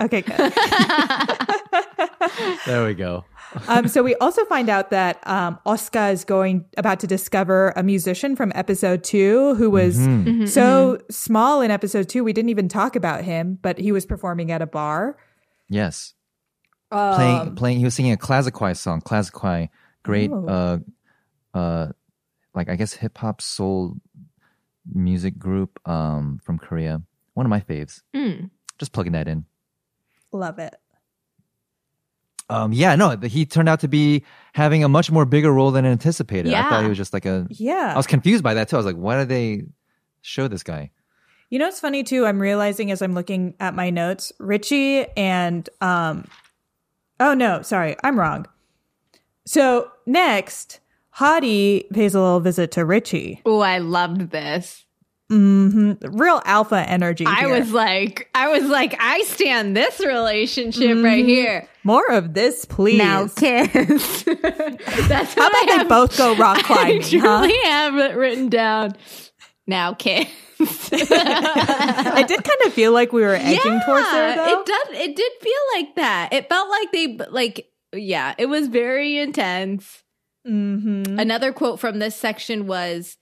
[0.00, 0.52] Okay, good.
[2.66, 3.24] There we go.
[3.68, 7.82] um, so we also find out that um, Oska is going about to discover a
[7.82, 10.46] musician from episode two who was Mm-hmm.
[10.46, 14.50] so small in episode two we didn't even talk about him, but he was performing
[14.52, 15.16] at a bar.
[15.68, 16.14] Yes.
[16.90, 19.00] Um, playing playing he was singing a Clazziquai song.
[19.00, 19.68] Clazziquai,
[20.04, 20.46] great Oh.
[20.46, 20.78] uh
[21.58, 21.92] uh
[22.54, 23.96] like I guess hip hop soul
[24.92, 27.02] music group um from Korea.
[27.34, 28.02] One of my faves.
[28.14, 28.50] Mm.
[28.78, 29.44] Just plugging that in.
[30.32, 30.74] Love it.
[32.50, 35.70] Um yeah, no, the- he turned out to be having a much more bigger role
[35.70, 36.52] than anticipated.
[36.54, 37.92] I thought he was just like a Yeah.
[37.94, 38.76] I was confused by that too.
[38.76, 39.64] I was like, why did they
[40.22, 40.90] show this guy?
[41.50, 42.26] You know it's funny too?
[42.26, 46.26] I'm realizing as I'm looking at my notes, Richie and um
[47.20, 48.46] oh no, sorry, I'm wrong.
[49.46, 50.80] So next,
[51.18, 53.40] Hottie pays a little visit to Richie.
[53.44, 54.84] Oh, I loved this.
[55.28, 57.26] hmm Real alpha energy.
[57.26, 57.58] I here.
[57.58, 61.68] was like, I was like, I stand this relationship right here.
[61.82, 62.98] more of this, please.
[62.98, 64.22] Now kiss.
[64.24, 67.02] That's How about I they both go rock I climbing?
[67.02, 67.68] truly huh?
[67.68, 68.92] have it written down.
[69.66, 70.28] Now kiss.
[70.60, 74.60] I did kind of feel like we were edging towards there, though.
[74.60, 74.86] It does.
[75.00, 76.28] It did feel like that.
[76.32, 77.68] It felt like they like.
[77.92, 80.02] Yeah, it was very intense.
[80.46, 81.18] Mm-hmm.
[81.18, 83.16] Another quote from this section was,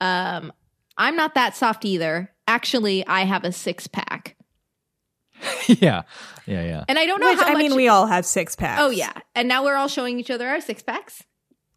[0.00, 0.52] um,
[0.96, 2.32] "I'm not that soft either.
[2.46, 4.36] Actually, I have a six pack,
[5.66, 6.02] yeah.
[6.46, 6.84] Yeah, yeah.
[6.88, 8.80] and I don't know Which, how I much." mean, we all have six packs.
[8.80, 11.24] oh yeah, and now we're all showing each other our six packs.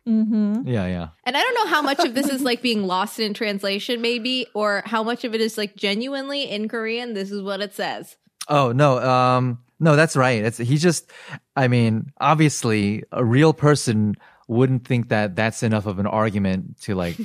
[0.08, 0.68] Mm-hmm.
[0.68, 1.10] Yeah, yeah.
[1.24, 4.48] And I don't know how much of this is like being lost in translation, maybe,
[4.56, 7.14] or how much of it is like genuinely in Korean.
[7.14, 8.18] This is what it says.
[8.48, 10.44] Oh no, um, no, that's right.
[10.44, 11.12] It's he's just.
[11.56, 14.16] I mean, obviously, a real person
[14.50, 17.16] wouldn't think that that's enough of an argument to like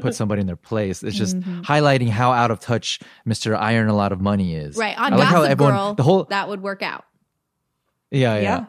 [0.00, 1.04] put somebody in their place.
[1.04, 1.60] It's just mm-hmm.
[1.60, 3.56] highlighting how out of touch Mr.
[3.56, 4.76] Iron a lot of money is.
[4.76, 7.04] Right on I like how Gossip everyone Girl, the whole that would work out.
[8.10, 8.64] yeah, yeah Yeah.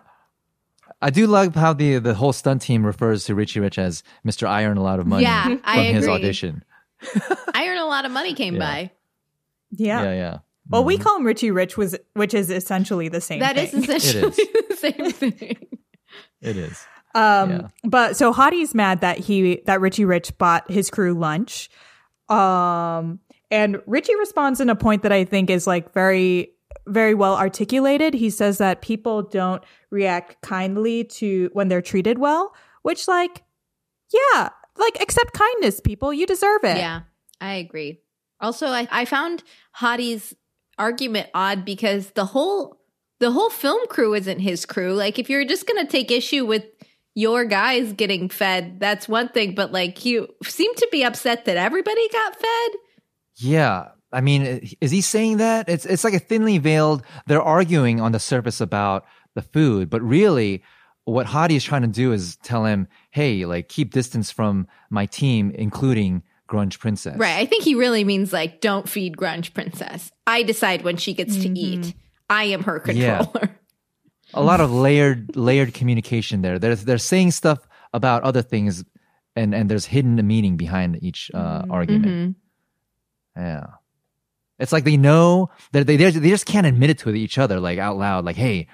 [1.01, 4.47] I do love how the the whole stunt team refers to Richie Rich as Mr.
[4.47, 6.13] Iron a lot of money Yeah, from I his agree.
[6.13, 6.63] audition.
[7.53, 8.59] I earn a lot of money came Yeah.
[8.59, 8.91] by.
[9.71, 10.03] Yeah.
[10.03, 10.37] Yeah, yeah.
[10.69, 11.03] Well, we mm-hmm.
[11.03, 13.39] call him Richie Rich, was which is essentially the same.
[13.39, 13.83] That is thing.
[13.83, 15.67] essentially It the same thing.
[16.41, 16.85] It is.
[17.15, 17.67] Um, Yeah.
[17.83, 21.69] but so Hottie's mad that he that Richie Rich bought his crew lunch.
[22.29, 23.19] Um,
[23.51, 26.49] and Richie responds in a point that I think is like very
[26.87, 28.13] very well articulated.
[28.13, 33.43] He says that people don't react kindly to when they're treated well, which like
[34.11, 36.77] yeah, like accept kindness people, you deserve it.
[36.77, 37.01] Yeah,
[37.39, 37.99] I agree.
[38.39, 40.35] Also, I, I found Hottie's
[40.77, 42.79] argument odd because the whole
[43.19, 44.93] the whole film crew isn't his crew.
[44.93, 46.65] Like, if you're just gonna take issue with
[47.15, 49.55] your guys getting fed, that's one thing.
[49.55, 52.71] But like, you seem to be upset that everybody got fed.
[53.35, 53.89] Yeah.
[54.11, 55.67] I mean, is he saying that?
[55.67, 57.03] It's it's like a thinly veiled.
[57.25, 60.63] They're arguing on the surface about the food, but really,
[61.05, 65.07] what Hottie is trying to do is tell him, "Hey, like keep distance from my
[65.07, 67.37] team, including Grunge Princess." Right.
[67.37, 70.11] I think he really means like, don't feed Grunge Princess.
[70.27, 71.87] I decide when she gets to mm-hmm.
[71.87, 71.95] eat.
[72.29, 73.25] I am her Yeah.
[74.33, 74.45] Controller.
[74.45, 76.59] A lot of layered layered communication there.
[76.59, 78.83] They're they're saying stuff about other things,
[79.35, 82.35] and and there's hidden meaning behind each uh, argument.
[83.35, 83.65] Yeah.
[84.59, 87.59] It's like they know that they they they just can't admit it to each other
[87.59, 88.67] like out loud like hey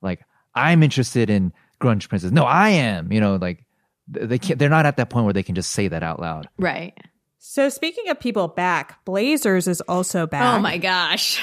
[0.00, 0.24] like
[0.54, 2.32] I'm interested in grunge princess.
[2.32, 3.64] No, I am, you know, like
[4.08, 6.48] they can't, they're not at that point where they can just say that out loud.
[6.58, 6.96] Right.
[7.38, 10.56] So speaking of people back, Blazers is also back.
[10.56, 11.40] Oh my gosh.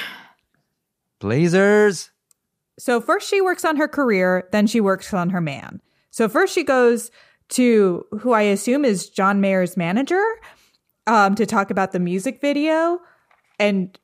[1.20, 2.10] Blazers.
[2.78, 5.80] So first she works on her career, then she works on her man.
[6.10, 7.10] So first she goes
[7.50, 10.22] to who I assume is John Mayer's manager
[11.06, 13.00] um, to talk about the music video
[13.58, 13.96] and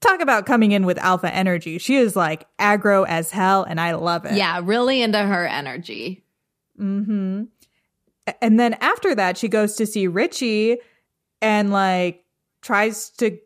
[0.00, 1.78] talk about coming in with alpha energy.
[1.78, 4.34] She is like aggro as hell, and I love it.
[4.34, 6.24] Yeah, really into her energy.
[6.78, 7.44] Mm-hmm.
[8.40, 10.78] And then after that, she goes to see Richie
[11.40, 12.24] and like
[12.60, 13.38] tries to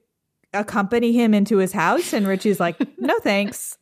[0.60, 3.76] accompany him into his house, and Richie's like, "No thanks."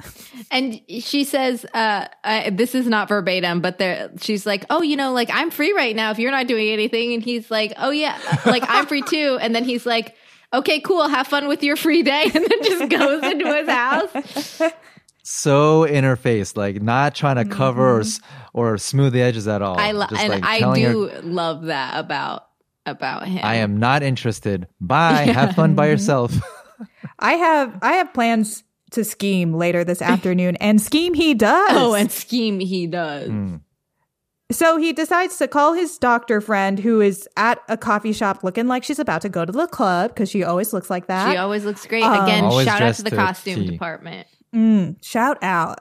[0.51, 4.97] And she says, uh, uh, this is not verbatim, but there, she's like, oh, you
[4.97, 7.15] know, like I'm free right now if you're not doing anything.
[7.15, 9.39] And he's like, oh, yeah, like I'm free too.
[9.41, 10.15] And then he's like,
[10.53, 12.25] okay, cool, have fun with your free day.
[12.35, 14.61] And then just goes into his house.
[15.23, 18.21] So interfaced, like not trying to cover or, s-
[18.53, 19.79] or smooth the edges at all.
[19.79, 22.47] I lo- Just, and like, I telling her, do love that about
[22.87, 23.41] about him.
[23.43, 24.69] I am not interested.
[24.81, 25.13] Bye.
[25.33, 26.35] Have fun by yourself.
[27.19, 31.71] I have I have plans to scheme later this afternoon, and scheme he does.
[31.73, 33.31] Oh, and scheme he does.
[34.53, 38.69] So he decides to call his doctor friend who is at a coffee shop looking
[38.69, 41.33] like she's about to go to the club because she always looks like that.
[41.33, 42.05] She always looks great.
[42.05, 43.71] Um, Again, shout out to the to costume T.
[43.71, 44.29] department.
[44.55, 45.81] Mm, shout out.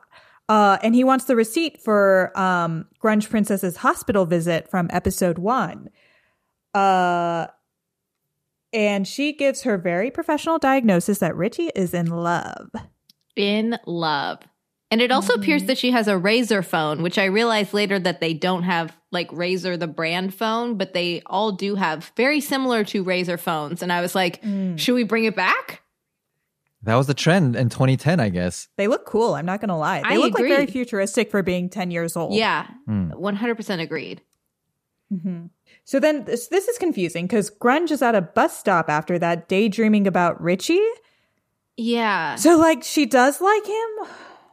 [0.49, 5.89] Uh, and he wants the receipt for um, Grunge Princess's hospital visit from episode one.
[6.73, 7.47] Uh,
[8.73, 12.71] and she gives her very professional diagnosis that Richie is in love.
[13.35, 14.39] In love.
[14.91, 18.21] And it also appears that she has a Razr phone, which I realized later that
[18.21, 22.83] they don't have like Razr the brand phone, but they all do have very similar
[22.85, 23.81] to Razr phones.
[23.81, 24.43] And I was like,
[24.75, 25.81] should we bring it back?
[26.83, 28.67] That was the trend in 2010, I guess.
[28.77, 29.33] They look cool.
[29.33, 30.01] I'm not going to lie.
[30.01, 32.33] They I look like very futuristic for being 10 years old.
[32.35, 33.11] Yeah, Hmm.
[33.13, 34.21] 100% agreed.
[35.85, 39.49] So then this, this is confusing because Grunge is at a bus stop after that,
[39.49, 40.81] daydreaming about Richie.
[41.75, 42.35] Yeah.
[42.35, 43.89] So, like, she does like him?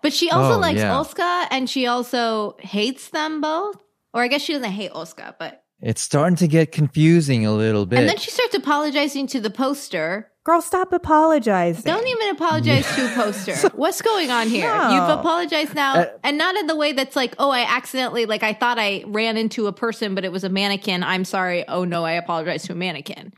[0.03, 0.97] But she also Oh, likes yeah.
[0.97, 3.77] Oska and she also hates them both.
[4.13, 5.63] Or I guess she doesn't hate Oska, but.
[5.81, 8.01] It's starting to get confusing a little bit.
[8.01, 10.30] And then she starts apologizing to the poster.
[10.43, 11.83] Girl, stop apologizing.
[11.85, 13.55] Don't even apologize to a poster.
[13.77, 14.73] What's going on here?
[14.73, 14.91] No.
[14.91, 18.43] You've apologized now, Uh, and not in the way that's like, oh, I accidentally, like,
[18.43, 21.03] I thought I ran into a person, but it was a mannequin.
[21.03, 21.69] I'm sorry.
[21.69, 23.35] Oh, no, I apologize to a mannequin.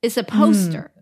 [0.00, 0.92] It's a poster.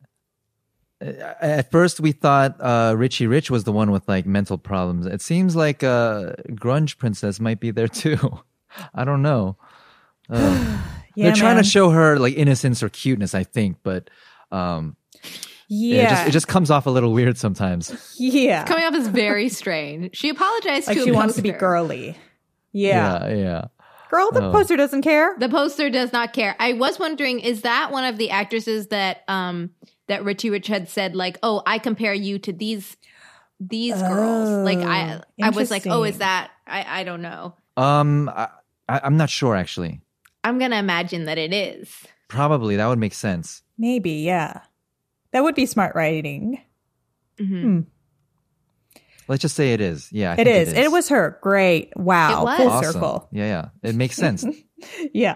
[1.03, 5.05] At first, we thought uh, Richie Rich was the one with like mental problems.
[5.05, 8.38] It seems like uh, Grunge Princess might be there too.
[8.94, 9.59] I don't know.
[10.31, 10.83] Uh,
[11.14, 11.64] Yeah, they're trying man.
[11.64, 14.11] to show her like innocence or cuteness, I think, but
[14.53, 14.96] um,
[15.68, 16.02] Yeah.
[16.07, 18.14] it, just, it just comes off a little weird sometimes.
[18.18, 18.64] yeah.
[18.64, 20.16] Coming off as very strange.
[20.16, 22.16] She apologized like to she a wants to be girly.
[22.72, 23.29] Yeah.
[23.29, 23.35] yeah.
[23.35, 23.64] yeah.
[24.11, 24.52] Girl, the Oh.
[24.52, 25.35] poster doesn't care.
[25.38, 26.55] The poster does not care.
[26.61, 29.70] I was wondering, is that one of the actresses that um
[30.07, 32.96] that Richie Rich had said like, oh, I compare you to these
[33.59, 34.64] these girls.
[34.64, 37.55] Like I I was like, oh, is that I I don't know.
[37.76, 38.48] Um, I,
[38.88, 40.00] I, I'm not sure actually.
[40.44, 41.92] I'm gonna imagine that it is.
[42.29, 43.62] Probably that would make sense.
[43.76, 44.61] Maybe, yeah.
[45.37, 46.59] That would be smart writing.
[47.38, 47.85] Mhm.
[49.29, 50.11] Let's just say it is.
[50.11, 50.72] Yeah, it is.
[50.72, 50.79] It.
[50.79, 51.38] It was her.
[51.42, 51.92] Great.
[51.94, 52.40] Wow.
[52.40, 52.57] It was.
[52.57, 52.92] Full Awesome.
[52.94, 53.29] circle.
[53.33, 53.68] Yeah, yeah.
[53.90, 54.46] It makes sense.
[55.12, 55.35] Yeah.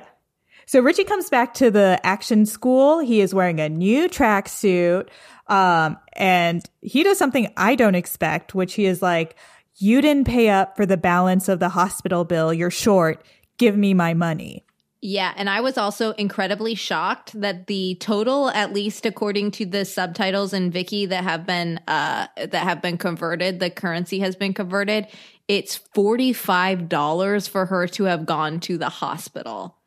[0.64, 3.00] So Richie comes back to the action school.
[3.00, 5.08] He is wearing a new tracksuit.
[5.48, 9.36] Um, and he does something I don't expect, which he is like,
[9.76, 12.54] you didn't pay up for the balance of the hospital bill.
[12.54, 13.22] You're short.
[13.58, 14.64] Give me my money.
[15.02, 19.86] Yeah, and I was also incredibly shocked that the total, at least according to the
[19.86, 24.52] subtitles in Viki that have been uh that have been converted, the currency has been
[24.52, 25.06] converted.
[25.48, 29.78] It's forty five dollars for her to have gone to the hospital,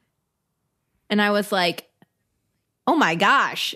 [1.12, 1.88] and I was like,
[2.88, 3.76] "Oh my gosh,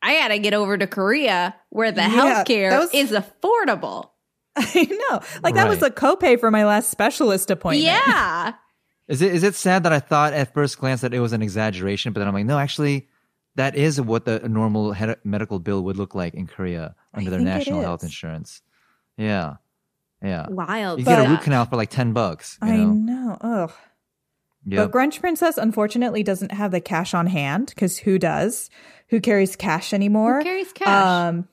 [0.00, 4.10] I got to get over to Korea where the Yeah, healthcare was- is affordable."
[4.56, 5.20] I know.
[5.42, 5.90] Like that was Right.
[5.90, 7.84] a copay for my last specialist appointment.
[7.84, 8.52] Yeah,
[9.08, 11.42] Is it is it sad that I thought at first glance that it was an
[11.42, 13.08] exaggeration, but then I'm like, no, actually,
[13.54, 17.40] that is what the normal head- medical bill would look like in Korea under their
[17.40, 18.62] national health insurance.
[19.16, 19.56] Yeah,
[20.22, 20.46] yeah.
[20.48, 20.98] wild.
[20.98, 22.58] You get a root canal for like ten bucks.
[22.62, 22.92] You I know?
[22.92, 23.38] know.
[23.40, 23.72] Ugh.
[24.68, 24.90] Yep.
[24.90, 28.68] But Grunge Princess unfortunately doesn't have the cash on hand because who does?
[29.10, 30.38] Who carries cash anymore?
[30.38, 31.06] Who carries cash?
[31.06, 31.48] Um,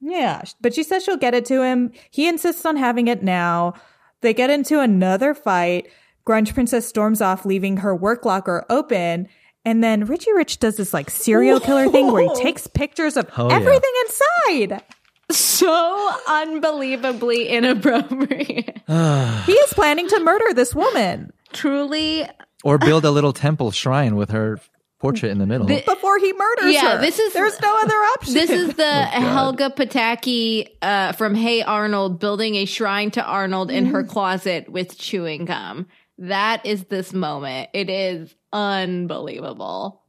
[0.00, 1.92] yeah, but she says she'll get it to him.
[2.10, 3.74] He insists on having it now.
[4.22, 5.88] They get into another fight.
[6.26, 9.28] Grunge Princess storms off, leaving her work locker open.
[9.64, 13.30] And then Richie Rich does this like serial killer thing where he takes pictures of
[13.36, 13.56] Oh, yeah.
[13.56, 14.82] everything inside.
[15.30, 18.78] so unbelievably inappropriate.
[19.46, 22.26] He is planning to murder this woman Truly
[22.62, 24.58] or build a little temple shrine with her
[25.00, 25.66] portrait in the middle.
[25.66, 27.00] The- before he murders Yeah, her.
[27.00, 28.34] this is- there's no other option.
[28.34, 29.08] This is the God.
[29.22, 34.96] Helga Pataki uh, from Hey Arnold building a shrine to Arnold in her closet with
[34.98, 35.86] chewing gum.
[36.18, 37.70] That is this moment.
[37.74, 40.02] It is unbelievable.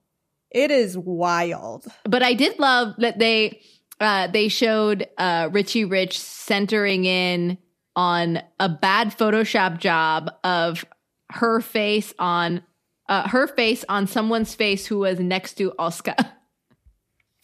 [0.51, 1.85] it is wild.
[2.03, 3.61] But I did love that they
[3.99, 7.57] uh, they showed uh, Richie Rich centering in
[7.95, 10.85] on a bad Photoshop job of
[11.31, 12.61] her face on
[13.09, 16.15] uh, her face on someone's face who was next to Oska.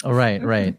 [0.03, 0.77] oh, right, right.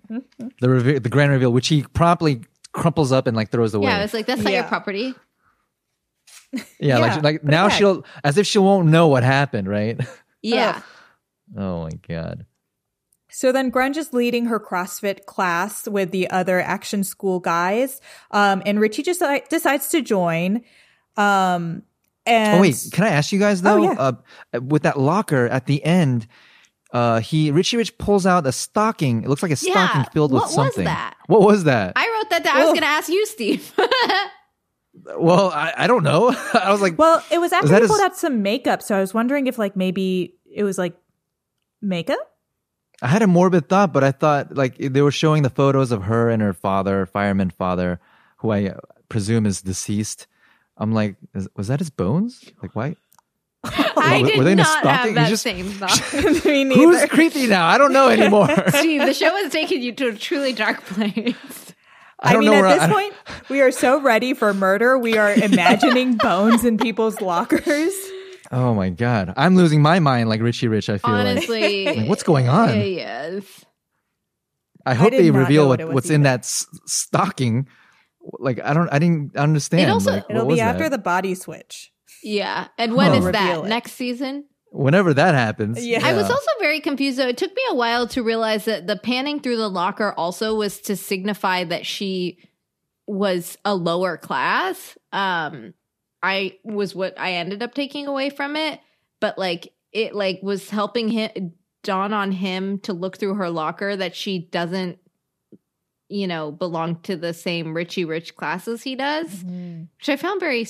[0.61, 3.87] the reve- the grand reveal, which he promptly crumples up and like throws away.
[3.89, 5.15] Yeah, I was like, that's not your property.
[6.53, 7.79] Yeah, Yeah, like like now back.
[7.79, 10.01] she'll as if she won't know what happened, right?
[10.45, 10.83] Yeah.
[11.57, 12.47] oh my god.
[13.31, 18.01] So then Grunge is leading her CrossFit class with the other action school guys.
[18.33, 20.63] Um, and Richie just uh, decides to join.
[21.17, 21.83] Um,
[22.27, 23.85] and Oh wait, can I ask you guys though?
[23.85, 23.93] yeah.
[24.53, 26.27] Uh, with that locker at the end,
[26.93, 29.23] uh, he Richie Rich pulls out a stocking.
[29.23, 30.59] It looks like a Yeah, stocking filled with something.
[30.59, 31.15] what was that?
[31.29, 31.93] What was that?
[31.97, 32.57] I wrote that down.
[32.57, 33.73] I was going to ask you, Steve.
[34.95, 36.29] Well, I, I don't know.
[36.55, 39.15] I was like, Well, it was after he pulled out some makeup, so I was
[39.15, 40.95] wondering if like maybe it was like
[41.81, 42.19] makeup.
[43.01, 46.05] I had a morbid thought, but I thought like they were showing the photos of
[46.05, 48.01] her and her father, fireman father,
[48.39, 48.75] who I uh,
[49.09, 50.27] presume is deceased.
[50.77, 52.45] I'm like, is, was that his bones?
[52.63, 52.97] Like, why?
[53.65, 55.97] I Were- did were they in a not have that just- same thought.
[55.99, 57.67] Who's creepy now?
[57.67, 58.49] I don't know anymore.
[58.81, 61.72] Gee, the show has taken you to a truly dark place.
[62.23, 63.15] I I, don't mean, know at where this I- point,
[63.49, 64.99] we are so ready for murder.
[64.99, 67.93] We are imagining bones in people's lockers.
[68.53, 70.89] oh my god, I'm losing my mind like Richie Rich.
[70.89, 71.21] I feel like.
[71.27, 72.69] Honestly, Like, what's going on?
[72.79, 73.45] Yes.
[74.85, 77.69] I hope did they reveal what, what it was what's in that s- stocking.
[78.39, 79.83] Like I don't, I didn't understand.
[79.83, 80.91] It also, like, it'll be after that?
[80.91, 81.93] the body switch.
[82.23, 82.69] Yeah.
[82.79, 83.19] And when Huh.
[83.19, 83.59] is that?
[83.65, 83.69] it.
[83.69, 84.45] Next season?
[84.73, 86.01] Whenever that happens, Yeah.
[86.03, 87.29] I was also very confused though.
[87.29, 90.81] It took me a while to realize that the panning through the locker also was
[90.83, 92.39] to signify that she
[93.07, 94.97] was a lower class.
[95.13, 95.75] Um
[96.23, 98.81] I was what I ended up taking away from it,
[99.21, 101.53] but like it like was helping him
[101.83, 104.99] dawn on him to look through her locker that she doesn't
[106.09, 110.67] you know belong to the same Richie Rich classes he does, which I found very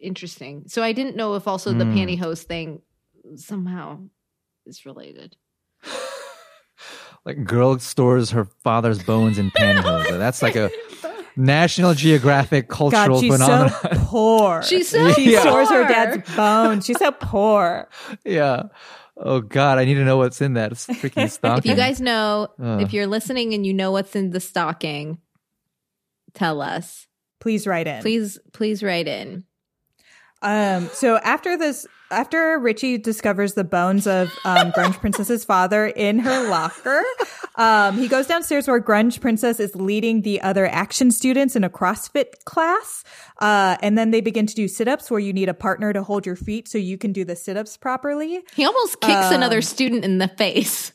[0.00, 0.64] interesting.
[0.68, 2.18] So I didn't know if also the Mm.
[2.18, 2.82] pantyhose thing
[3.36, 4.00] somehow
[4.66, 5.36] is related.
[7.24, 10.08] like girl stores her father's bones in pantyhose.
[10.18, 10.70] That's like a
[11.36, 13.70] National Geographic cultural God, she's phenomenon.
[13.70, 14.62] so poor.
[14.62, 15.40] She's so she Yeah.
[15.40, 16.86] stores her dad's bones.
[16.86, 17.88] She's so poor.
[18.24, 18.64] yeah.
[19.18, 21.58] Oh God, I need to know what's in that freaking stocking.
[21.58, 22.82] If you guys know, Ugh.
[22.82, 25.18] if you're listening and you know what's in the stocking,
[26.34, 27.06] tell us.
[27.40, 28.02] Please write in.
[28.02, 29.44] Please, please write in.
[30.46, 36.20] Um, so after this, after Richie discovers the bones of um, Grunge Princess's father in
[36.20, 37.02] her locker,
[37.56, 41.68] um, he goes downstairs where Grunge Princess is leading the other action students in a
[41.68, 43.02] CrossFit class.
[43.40, 46.04] Uh, and then they begin to do sit ups where you need a partner to
[46.04, 48.40] hold your feet so you can do the sit ups properly.
[48.54, 50.92] He almost kicks another Um, student in the face.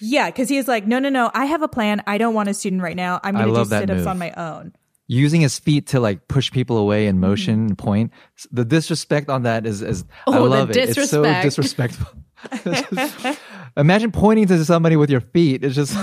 [0.00, 2.02] Yeah, because he is like, no, no, no, I have a plan.
[2.08, 3.20] I don't want a student right now.
[3.22, 4.74] I'm going to do love sit ups on my own.
[5.06, 7.66] Using his feet to like push people away in motion Mm-hmm.
[7.68, 8.12] and point.
[8.50, 10.76] The disrespect on that is, is I Oh, the love it.
[10.76, 12.08] It's so disrespectful.
[13.76, 15.64] Imagine pointing to somebody with your feet.
[15.64, 15.94] It's just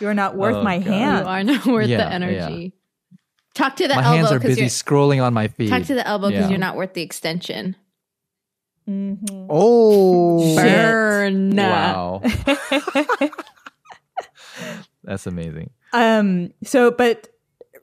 [0.00, 1.20] You're not worth Oh, my God.
[1.22, 2.72] You are not worth Yeah, the energy.
[3.54, 5.68] Talk to the my hands elbow are because busy you're scrolling on my feet.
[5.70, 6.48] talk to the elbow because Yeah.
[6.50, 7.76] you're not worth the extension.
[8.88, 9.46] Mhm.
[9.48, 11.56] Oh, Burn.
[11.56, 12.20] wow,
[15.04, 15.70] that's amazing.
[15.92, 17.28] Um, so, but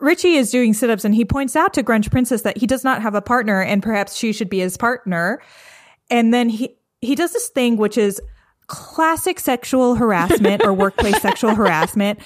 [0.02, 2.84] Richie is doing sit ups and he points out to Grunge Princess that he does
[2.84, 5.42] not have a partner and perhaps she should be his partner.
[6.10, 8.20] And then he, he does this thing which is
[8.68, 12.20] classic sexual harassment or workplace sexual harassment.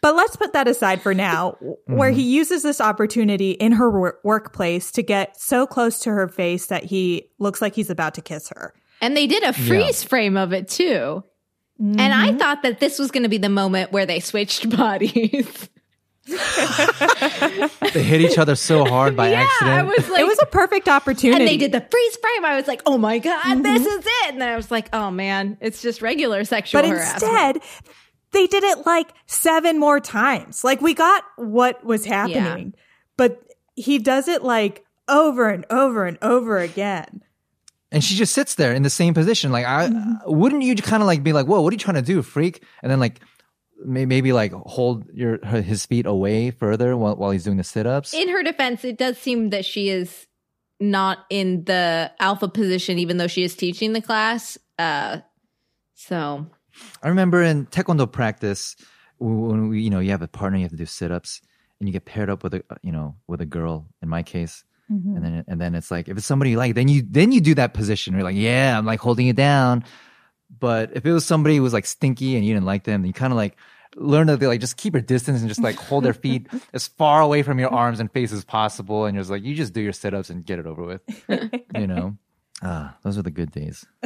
[0.00, 1.56] But let's put that aside for now,
[1.86, 6.28] where he uses this opportunity in her wor- workplace to get so close to her
[6.28, 8.74] face that he looks like he's about to kiss her.
[9.00, 11.24] And they did a freeze frame of it too.
[11.78, 12.38] And I Mm-hmm.
[12.38, 15.68] thought that this was going to be the moment where they switched bodies.
[16.26, 19.78] They hit each other so hard by yeah, accident.
[19.78, 21.40] I was like, it was a perfect opportunity.
[21.42, 22.44] and they did the freeze frame.
[22.44, 23.62] I was like, oh my God, Mm-hmm.
[23.62, 24.32] this is it.
[24.32, 27.56] And then I was like, oh man, it's just regular sexual but harassment.
[27.56, 27.62] instead
[28.32, 32.74] they did it like seven more times like we got what was happening
[33.16, 33.40] but
[33.76, 37.22] he does it like over and over and over again
[37.92, 39.52] and she just sits there in the same position.
[39.52, 40.14] Like, I Mm-hmm.
[40.36, 42.64] wouldn't you kind of like be like, "Whoa, what are you trying to do, freak?"
[42.82, 43.26] And then like may-
[43.84, 47.86] maybe like hold your her, his feet away further while, while he's doing the sit
[47.86, 48.14] ups.
[48.14, 50.26] In her defense, it does seem that she is
[50.80, 54.58] not in the alpha position, even though she is teaching the class.
[54.78, 55.18] Uh,
[55.94, 56.46] so
[57.02, 58.76] I remember in taekwondo practice
[59.18, 61.40] when we, you know, you have a partner, you have to do sit ups,
[61.78, 63.88] and you get paired up with a, you know, with a girl.
[64.02, 65.16] In my case, Mm-hmm.
[65.16, 67.40] and then and then it's like if it's somebody you like, then you then you
[67.40, 68.12] do that position.
[68.12, 69.82] You're like, yeah, I'm like holding it down.
[70.58, 73.08] But if it was somebody who was like stinky and you didn't like them, then
[73.08, 73.56] you kind of like
[73.96, 76.88] learn that they like just keep your distance and just like hold their feet as
[76.88, 79.04] far away from your arms and face as possible.
[79.06, 81.00] And you're just like, you just do your sit ups and get it over with.
[81.76, 82.16] you know,
[82.62, 83.84] ah, those are the good days.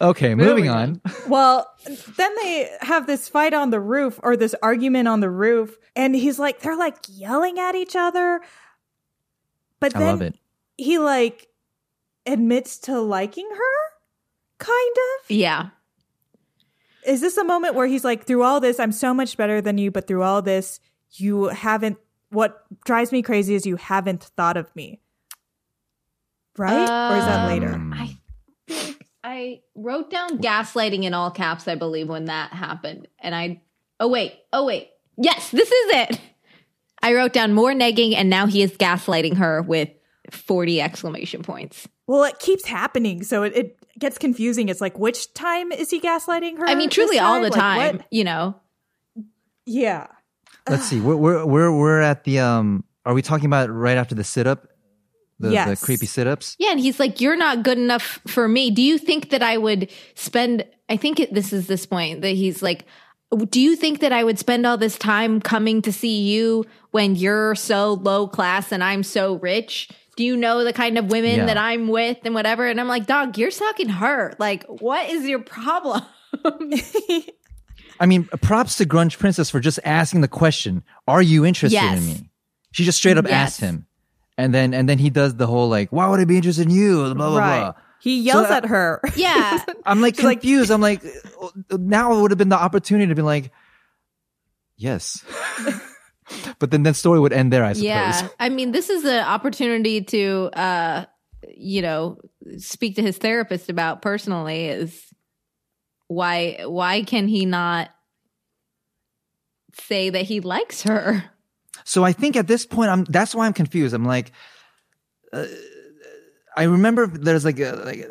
[0.00, 1.00] okay, moving, Moving on.
[1.28, 1.70] well
[2.16, 6.14] then they have this fight on the roof or this argument on the roof and
[6.14, 8.40] he's like they're like yelling at each other
[9.80, 10.34] but I then love it.
[10.76, 11.48] He like
[12.26, 15.70] admits to liking her kind of yeah,
[17.04, 19.78] is this a moment where he's like, through all this, I'm so much better than
[19.78, 20.80] you, but through all this,
[21.12, 21.98] you haven't,
[22.30, 25.00] what drives me crazy is you haven't thought of me.
[26.56, 26.72] Right?
[26.72, 27.74] or is that later?
[27.74, 28.16] Um, I
[28.68, 31.66] think I wrote down gaslighting in all caps.
[31.66, 33.60] I believe when that happened, and I
[33.98, 34.34] Oh wait.
[34.52, 34.90] Oh wait.
[35.16, 36.20] Yes, this is it.
[37.02, 39.88] I wrote down more negging and now he is gaslighting her with
[40.34, 41.88] 40 exclamation points.
[42.06, 44.68] Well, it keeps happening, so it, it gets confusing.
[44.68, 46.66] It's like, which time is he gaslighting her?
[46.66, 48.06] I mean, truly all the Like, time, what?
[48.10, 48.56] you know.
[49.66, 50.08] Yeah.
[50.68, 51.00] Let's see.
[51.00, 52.84] We're we're we're we're at the um.
[53.06, 54.66] Are we talking about right after the sit up?
[55.38, 55.80] The, Yes.
[55.80, 56.56] the creepy sit ups.
[56.58, 58.70] Yeah, and he's like, "You're not good enough for me.
[58.70, 60.64] Do you think that I would spend?
[60.88, 62.84] I think it, this is this point that he's like,
[63.50, 67.16] do you think that I would spend all this time coming to see you when
[67.16, 69.88] you're so low class and I'm so rich?
[70.16, 71.46] Do you know the kind of women Yeah.
[71.46, 74.34] that I'm with and whatever?" And I'm like, "Dog, you're sucking her.
[74.38, 76.02] Like, what is your problem?"
[78.00, 81.98] I mean, props to Grunge Princess for just asking the question, "Are you interested Yes.
[81.98, 82.30] in me?"
[82.72, 83.32] She just straight up Yes.
[83.34, 83.86] asked him,
[84.36, 86.70] and then and then he does the whole like, "Why would I be interested in
[86.70, 87.60] you?" Blah blah right.
[87.60, 87.74] blah.
[88.00, 89.00] He yells So, at her.
[89.16, 90.70] yeah, I'm like She's like- confused.
[90.70, 91.02] I'm like,
[91.70, 93.50] now it would have been the opportunity to be like,
[94.76, 95.24] yes.
[96.58, 97.84] But then that story would end there, I suppose.
[97.84, 98.28] yeah.
[98.40, 101.04] I mean, this is an opportunity to, uh,
[101.56, 102.18] you know,
[102.58, 105.04] speak to his therapist about personally is
[106.08, 107.90] why why can he not
[109.80, 111.24] say that he likes her?
[111.84, 113.04] So I think at this point, I'm.
[113.04, 113.94] That's why I'm confused.
[113.94, 114.32] I'm like,
[115.32, 115.46] uh,
[116.56, 118.08] I remember there's like a like,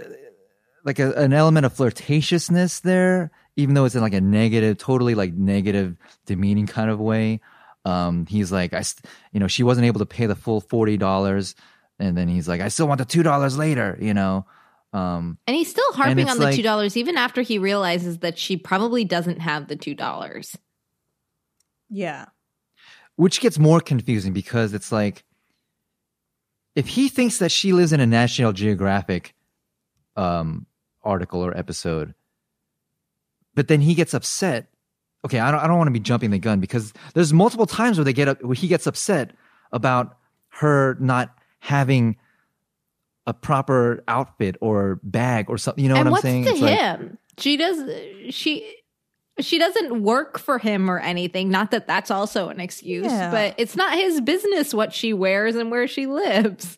[0.83, 5.15] like a, an element of flirtatiousness there, even though it's in like a negative, totally
[5.15, 7.39] like negative, demeaning kind of way.
[7.85, 10.97] Um, he's like, I, st- you know, she wasn't able to pay the full forty
[10.97, 11.55] dollars,
[11.99, 14.45] and then he's like, I still want the two dollars later, you know.
[14.93, 18.37] Um, And he's still harping on the like- two dollars even after he realizes that
[18.37, 20.55] she probably doesn't have the two dollars.
[21.89, 22.25] yeah.
[23.15, 25.23] which gets more confusing because it's like
[26.75, 29.35] if he thinks that she lives in a National Geographic
[30.15, 30.65] um,
[31.03, 32.13] article or episode,
[33.53, 34.67] but then he gets upset.
[35.25, 37.97] Okay, I don't, I don't want to be jumping the gun because there's multiple times
[37.97, 39.31] where they get up, where he gets upset
[39.71, 40.17] about
[40.49, 42.17] her not having
[43.25, 45.81] a proper outfit or bag or something.
[45.83, 46.45] You know and what I'm saying?
[46.45, 46.71] what's saying?
[46.71, 47.17] to It's like- him?
[47.37, 48.75] she does she
[49.39, 51.49] she doesn't work for him or anything.
[51.49, 53.31] Not that that's also an excuse, Yeah.
[53.31, 56.77] but it's not his business what she wears and where she lives.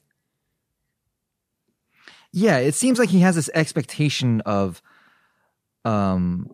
[2.32, 4.82] yeah it seems like he has this expectation of
[5.84, 6.50] um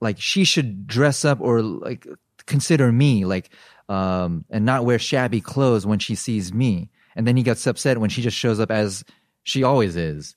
[0.00, 2.06] like she should dress up or like
[2.46, 3.50] consider me like
[3.88, 6.90] um and not wear shabby clothes when she sees me.
[7.14, 9.04] And then he gets upset when she just shows up as
[9.42, 10.36] she always is.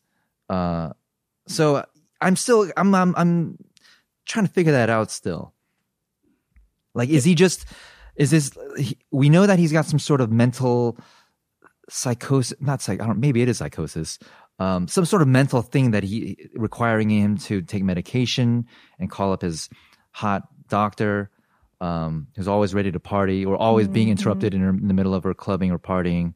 [0.49, 0.91] Uh
[1.47, 1.83] so
[2.21, 3.57] i'm still i'm i'm, I'm
[4.25, 5.53] trying to figure that out still.
[6.93, 7.65] Like is he just
[8.15, 10.97] is this he, we know that he's got some sort of mental
[11.89, 14.19] psychosis not psych I don't maybe it is psychosis
[14.59, 18.65] um, some sort of mental thing that he requiring him to take medication
[18.99, 19.69] and call up his
[20.11, 21.31] hot doctor
[21.81, 25.13] um, who's always ready to party or always being interrupted in, her, in the middle
[25.13, 26.33] of her clubbing or partying.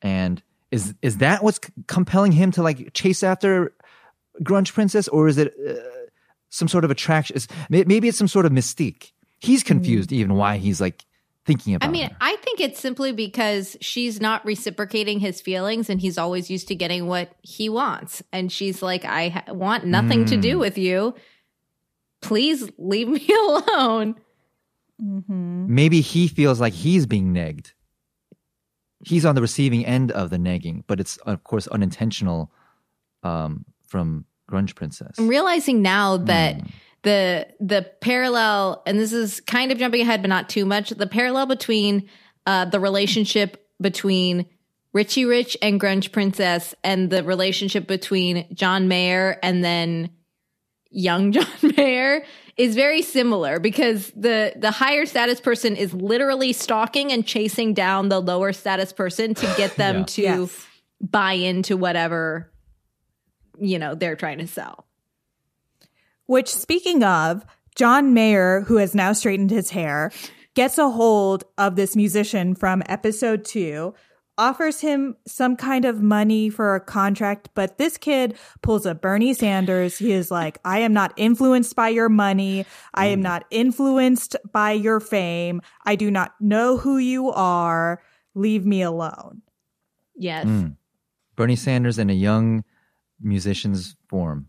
[0.00, 3.72] And is is that what's c- compelling him to like chase after
[4.42, 5.08] grunge princess?
[5.08, 5.74] Or is it uh,
[6.48, 7.36] some sort of attraction?
[7.36, 9.12] Is, maybe it's some sort of mystique.
[9.40, 11.04] He's confused even why he's like
[11.44, 12.16] thinking about I mean, her.
[12.20, 16.74] I think it's simply because she's not reciprocating his feelings and he's always used to
[16.74, 18.22] getting what he wants.
[18.32, 20.42] And she's like, I ha- want nothing to Mm.
[20.42, 21.14] do with you.
[22.20, 24.14] Please leave me alone.
[24.98, 27.72] maybe he feels like he's being negged.
[29.04, 32.52] He's on the receiving end of the nagging, but it's of course unintentional
[33.24, 35.16] um, from Grunge Princess.
[35.18, 36.66] I'm realizing now that Hmm.
[37.02, 40.90] The the parallel, and this is kind of jumping ahead, but not too much.
[40.90, 42.08] The parallel between
[42.46, 44.46] uh, the relationship between
[44.92, 50.10] Richie Rich and Grunge Princess, and the relationship between John Mayer and then
[50.90, 51.46] young John
[51.76, 52.24] Mayer
[52.56, 58.10] is very similar because the the higher status person is literally stalking and chasing down
[58.10, 60.04] the lower status person to get them Yeah.
[60.04, 60.66] to Yes.
[61.00, 62.52] buy into whatever
[63.58, 64.86] you know they're trying to sell.
[66.26, 67.44] Which, speaking of,
[67.74, 70.12] John Mayer, who has now straightened his hair,
[70.54, 73.94] gets a hold of this musician from episode two,
[74.38, 79.34] offers him some kind of money for a contract, but this kid pulls a Bernie
[79.34, 79.98] Sanders.
[79.98, 82.66] He is like, I am not influenced by your money.
[82.94, 85.60] I am not influenced by your fame.
[85.84, 88.02] I do not know who you are.
[88.34, 89.42] Leave me alone.
[90.16, 90.46] Yes.
[90.46, 90.76] Mm.
[91.36, 92.64] Bernie Sanders in a young
[93.20, 94.48] musician's form.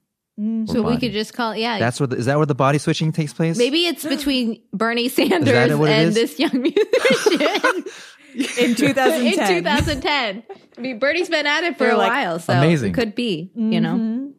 [0.70, 1.80] Or So we could just call yeah.
[1.80, 3.58] That's where the, is that where the body switching takes place?
[3.58, 7.84] maybe it's between Bernie Sanders and this young musician
[8.60, 9.28] In 2010.
[9.58, 10.44] in 2010.
[10.78, 12.92] I mean, Bernie's been at it for They're a like, while, so amazing.
[12.92, 13.52] it could be.
[13.56, 14.32] You know, Mhm.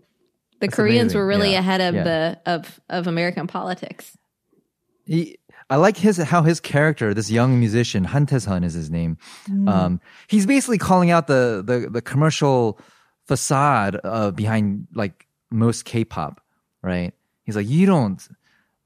[0.61, 1.19] the That's Koreans amazing.
[1.21, 1.59] were really Yeah.
[1.61, 2.03] ahead of Yeah.
[2.03, 4.17] the of of American politics.
[5.07, 5.39] He,
[5.71, 9.17] I like his how his character, this young musician, Han Tae-sun is his name.
[9.69, 12.79] Um, he's basically calling out the the, the commercial
[13.29, 15.24] facade uh, behind like
[15.55, 16.41] most K-pop,
[16.83, 17.15] right?
[17.45, 18.27] He's like, you don't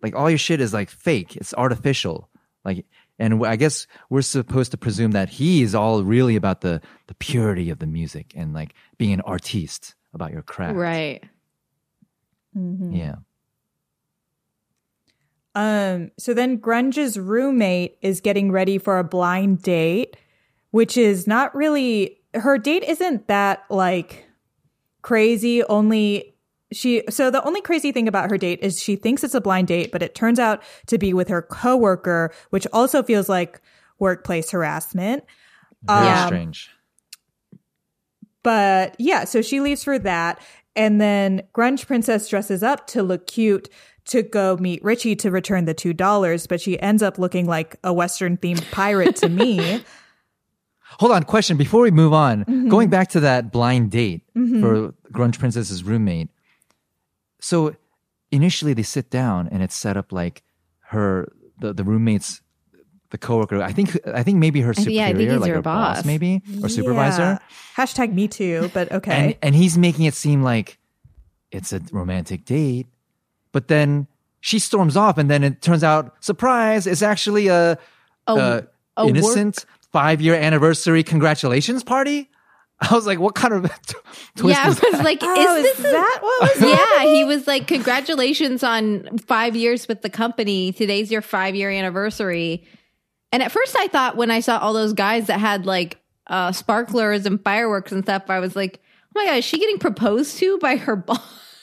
[0.02, 1.36] like all your shit is like fake.
[1.36, 2.28] It's artificial.
[2.64, 2.86] Like,
[3.18, 7.14] and I guess we're supposed to presume that he is all really about the the
[7.14, 10.76] purity of the music and like being an artiste about your craft.
[10.76, 11.24] Right.
[12.54, 13.16] Yeah.
[15.54, 20.16] Um, so then Grunge's roommate is getting ready for a blind date,
[20.70, 24.26] which is not really her date isn't that like
[25.02, 26.36] crazy, only
[26.72, 29.68] she so the only crazy thing about her date is she thinks it's a blind
[29.68, 33.60] date, but it turns out to be with her coworker, which also feels like
[33.98, 35.24] workplace harassment.
[35.82, 36.70] Very Um, strange.
[38.42, 40.40] But yeah, so she leaves for that.
[40.76, 43.68] And then Grunge Princess dresses up to look cute
[44.06, 47.92] to go meet Richie to return the $2, but she ends up looking like a
[47.92, 49.82] Western themed pirate to me.
[50.98, 52.40] Hold on, question before we move on.
[52.44, 52.68] Mm-hmm.
[52.68, 56.28] Going back to that blind date for Grunge Princess's roommate.
[57.40, 57.74] So
[58.30, 60.42] initially they sit down and it's set up like
[60.88, 62.40] her the, the roommate's
[63.10, 63.62] the coworker.
[63.62, 65.62] I think I think maybe her think- superior, yeah, I think he's like her her
[65.62, 66.04] boss, boss.
[66.04, 67.22] maybe or supervisor.
[67.22, 67.38] Yeah.
[67.76, 69.12] Hashtag me too, but okay.
[69.12, 70.78] And and he's making it seem like
[71.50, 72.86] it's a romantic date.
[73.52, 74.06] But then
[74.40, 77.78] she storms off and then it turns out surprise, it's actually a,
[78.26, 78.66] A- a
[78.96, 79.64] a work- innocent
[79.94, 82.28] 5-year anniversary congratulations party.
[82.80, 83.62] I was like, what kind of
[84.36, 85.02] twist yeah, I was that?
[85.04, 89.18] like, oh, is is this a- that what was yeah, he was like, congratulations on
[89.18, 90.72] five years with the company.
[90.72, 92.66] Today's your five year anniversary.
[93.32, 95.98] And at first, I thought when I saw all those guys that had like
[96.28, 99.78] uh, sparklers and fireworks and stuff, I was like, oh my God, is she getting
[99.78, 101.20] proposed to by her boss?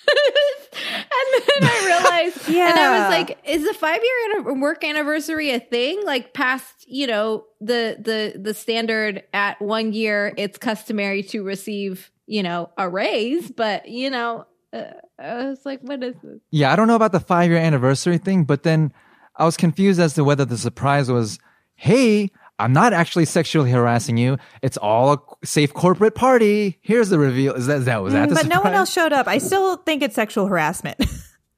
[0.07, 2.69] and then I realized, yeah.
[2.69, 6.03] and I was like, is the five year work anniversary a thing?
[6.05, 12.11] Like past, you know, the the the standard at one year, it's customary to receive,
[12.27, 14.83] you know, a raise, but you know, uh,
[15.19, 16.39] I was like, what is this?
[16.51, 18.93] Yeah, I don't know about the 5-year anniversary thing, but then
[19.35, 21.39] I was confused as to whether the surprise was,
[21.75, 24.37] "Hey, I'm not actually sexually harassing you.
[24.61, 26.79] It's all a safe corporate party.
[26.81, 29.13] Here's the reveal." Is that, is that was that the but no one else showed
[29.13, 29.27] up.
[29.27, 31.03] I still think it's sexual harassment.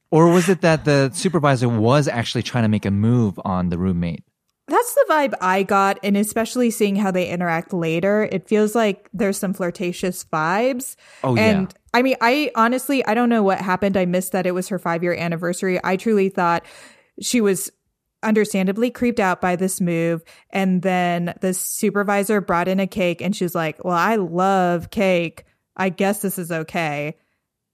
[0.09, 3.78] Or was it that the supervisor was actually trying to make a move on the
[3.78, 4.23] roommate?
[4.68, 9.09] That's the vibe I got, and especially seeing how they interact later, it feels like
[9.13, 10.97] there's some flirtatious vibes.
[11.24, 11.41] Oh, yeah.
[11.43, 13.95] and I mean, I honestly, I don't know what happened.
[13.95, 15.80] I missed that it was her five year anniversary.
[15.84, 16.65] I truly thought
[17.22, 17.72] she was
[18.24, 20.24] understandably creeped out by this move.
[20.49, 25.45] And then the supervisor brought in a cake, and she's like, "Well, I love cake.
[25.78, 27.15] I guess this is okay."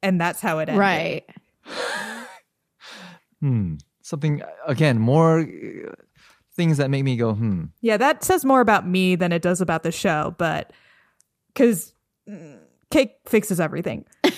[0.04, 0.80] And that's how it ended.
[0.80, 1.24] Right.
[3.40, 3.76] Hmm.
[4.04, 5.92] Something again, more uh,
[6.56, 7.66] things that make me go, hmm.
[7.82, 10.72] Yeah, that says more about me than it does about the show, but
[11.48, 11.94] because
[12.92, 14.06] cake fixes everything.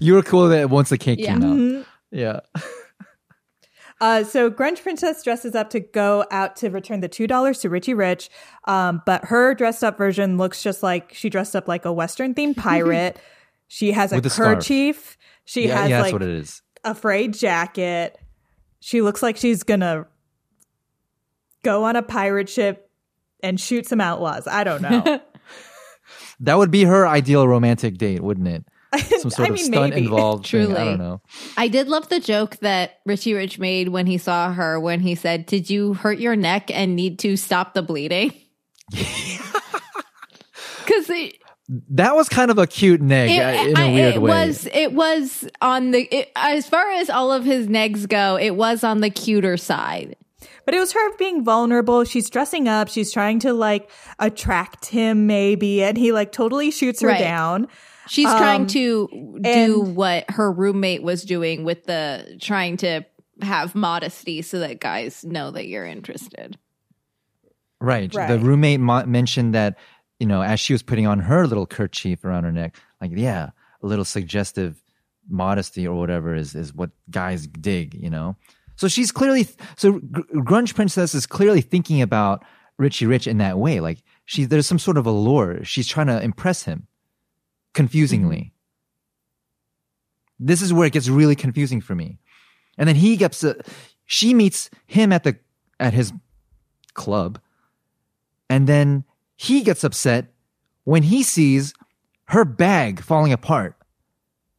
[0.00, 1.34] You were cool that once the cake Yeah.
[1.34, 1.56] came out.
[1.56, 1.82] Mm-hmm.
[2.10, 2.40] Yeah.
[3.98, 7.70] Uh, so Grunge Princess dresses up to go out to return the two dollars to
[7.70, 8.28] Richie Rich,
[8.66, 12.34] um, but her dressed up version looks just like she dressed up like a Western
[12.34, 13.18] themed pirate.
[13.68, 14.58] she has a With a scarf.
[14.58, 15.16] kerchief.
[15.46, 16.60] She yeah, has yeah, that's like what it is.
[16.84, 18.18] a frayed jacket.
[18.86, 20.06] She looks like she's gonna
[21.64, 22.88] go on a pirate ship
[23.42, 24.46] and shoot some outlaws.
[24.46, 25.20] I don't know.
[26.38, 28.64] That would be her ideal romantic date, wouldn't it?
[29.20, 30.04] Some sort I of stunt maybe.
[30.04, 30.46] involved.
[30.46, 30.76] thing.
[30.76, 31.20] I don't know.
[31.56, 35.14] I did love the joke that Richie Rich made when he saw her when he
[35.14, 38.34] said, Did you hurt your neck and need to stop the bleeding?
[40.84, 44.14] Because it, That was kind of a cute neg it, uh, in a I- weird
[44.14, 44.30] it way.
[44.30, 48.50] was it was on the it, as far as all of his negs go, it
[48.56, 50.16] was on the cuter side.
[50.64, 52.04] But it was her being vulnerable.
[52.04, 52.88] She's dressing up.
[52.88, 57.18] She's trying to like attract him, maybe, and he like totally shoots her Right.
[57.18, 57.66] down.
[58.08, 59.08] She's Um, trying to
[59.42, 63.02] do and- what her roommate was doing with the trying to
[63.42, 66.56] have modesty so that guys know that you're interested.
[67.80, 68.10] Right.
[68.10, 69.76] The roommate mo- mentioned that,
[70.18, 73.50] you know, as she was putting on her little kerchief around her neck, like, yeah,
[73.82, 74.82] a little suggestive
[75.28, 78.36] modesty or whatever is, is what guys dig, you know?
[78.76, 82.44] So she's clearly, so Grunge Princess is clearly thinking about
[82.78, 83.80] Richie Rich in that way.
[83.80, 85.64] Like, she, there's some sort of allure.
[85.64, 86.86] She's trying to impress him
[87.74, 88.52] confusingly.
[90.38, 92.18] This is where it gets really confusing for me.
[92.76, 93.54] And then he gets, uh,
[94.04, 95.38] she meets him at the,
[95.80, 96.12] at his
[96.92, 97.40] club.
[98.50, 99.04] And then
[99.36, 100.26] he gets upset
[100.84, 101.74] when he sees
[102.28, 103.76] her bag falling apart,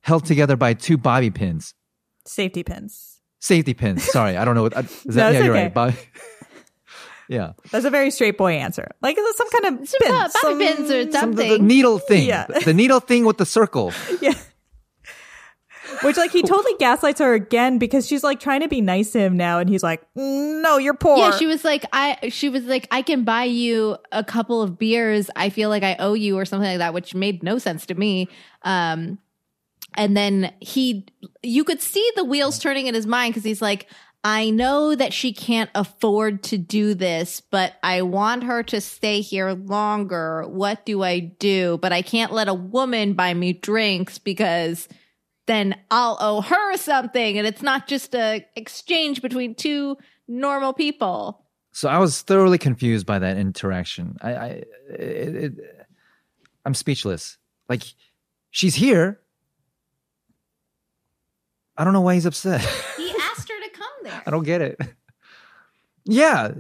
[0.02, 1.74] held together by two bobby pins.
[2.26, 3.20] Safety pins.
[3.40, 4.04] Safety pins.
[4.04, 4.76] Sorry, I don't know what.
[4.76, 5.64] uh, Is that, No, yeah, you're okay.
[5.66, 5.74] right.
[5.74, 5.96] But
[7.30, 8.90] yeah, That's a very straight boy answer.
[9.02, 11.50] Like it's some kind of Some pin, bobby some- pins or Some- the, something.
[11.50, 12.28] the needle thing.
[12.28, 12.46] Yeah.
[12.48, 13.94] The needle thing with the circle.
[14.22, 14.34] Yeah.
[16.04, 19.20] Which like he totally gaslights her again because she's like trying to be nice to
[19.20, 22.30] him now, and he's like, "No, you're poor." Yeah, she was like, I.
[22.30, 25.30] She was like, I can buy you a couple of beers.
[25.36, 27.96] I feel like I owe you, or something like that, which made no sense to
[27.96, 28.28] me.
[28.64, 29.20] Um,
[29.96, 31.08] and then he,
[31.42, 33.88] you could see the wheels turning in his mind because he's like,
[34.24, 39.22] I know that she can't afford to do this, but I want her to stay
[39.22, 40.44] here longer.
[40.48, 41.80] What do I do?
[41.82, 44.88] But I can't let a woman buy me drinks because
[45.48, 51.44] then I'll owe her something, and it's not just a exchange between two normal people.
[51.72, 54.18] So I was thoroughly confused by that interaction.
[54.22, 54.48] I, I
[54.90, 55.54] it, it,
[56.66, 57.38] I'm speechless.
[57.70, 57.84] Like
[58.52, 59.22] she's here.
[61.78, 62.62] I don't know why he's upset.
[62.98, 64.24] He asked her to come there.
[64.26, 64.80] I don't get it.
[66.04, 66.54] Yeah,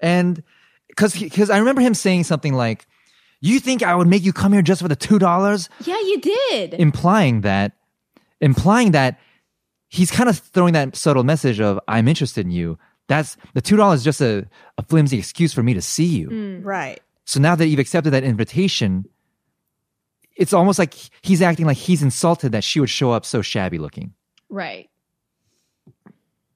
[0.00, 0.42] and
[0.88, 2.86] because because I remember him saying something like,
[3.40, 6.20] "You think I would make you come here just for the two dollars?" Yeah, you
[6.20, 6.74] did.
[6.74, 7.76] Implying that,
[8.40, 9.18] implying that
[9.88, 12.78] he's kind of throwing that subtle message of "I'm interested in you."
[13.08, 14.46] That's the two dollars is just a,
[14.78, 16.60] a flimsy excuse for me to see you.
[16.62, 17.00] right.
[17.24, 19.04] So now that you've accepted that invitation,
[20.36, 23.78] it's almost like he's acting like he's insulted that she would show up so shabby
[23.78, 24.12] looking.
[24.48, 24.88] right.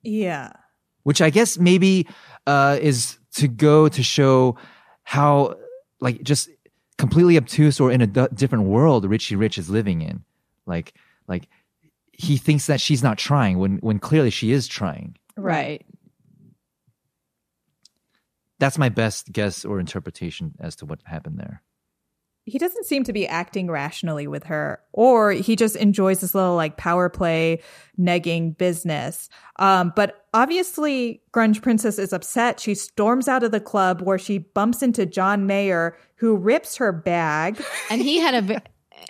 [0.03, 0.53] Yeah.
[1.03, 2.07] which I guess maybe
[2.47, 4.57] uh, is to go to show
[5.03, 5.57] how,
[6.01, 6.49] like, just
[6.99, 10.24] completely obtuse or in a d- different world Richie Rich is living in.
[10.66, 10.95] Like,
[11.26, 11.49] like
[12.21, 15.16] he thinks that she's not trying when when clearly she is trying.
[15.37, 15.85] Right.
[18.59, 21.62] That's my best guess or interpretation as to what happened there.
[22.45, 26.57] He doesn't seem to be acting rationally with her, or he just enjoys this little
[26.57, 27.62] like power play,
[27.99, 29.31] negging business.
[29.59, 32.61] Um, but obviously, Grunge Princess is upset.
[32.61, 36.93] She storms out of the club where she bumps into John Mayer, who rips her
[36.93, 38.59] bag And he had a ve-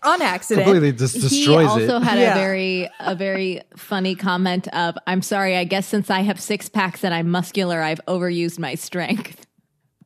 [0.03, 0.65] on accident.
[0.65, 2.03] Completely just he destroys also it.
[2.03, 2.33] had Yeah.
[2.33, 6.69] a very a very funny comment of I'm sorry, I guess since I have six
[6.69, 9.47] packs and I'm muscular, I've overused my strength.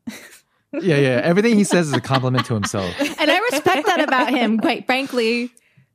[0.73, 1.21] yeah, yeah.
[1.23, 2.95] Everything he says is a compliment to himself.
[3.21, 5.51] And I respect that about him, quite frankly.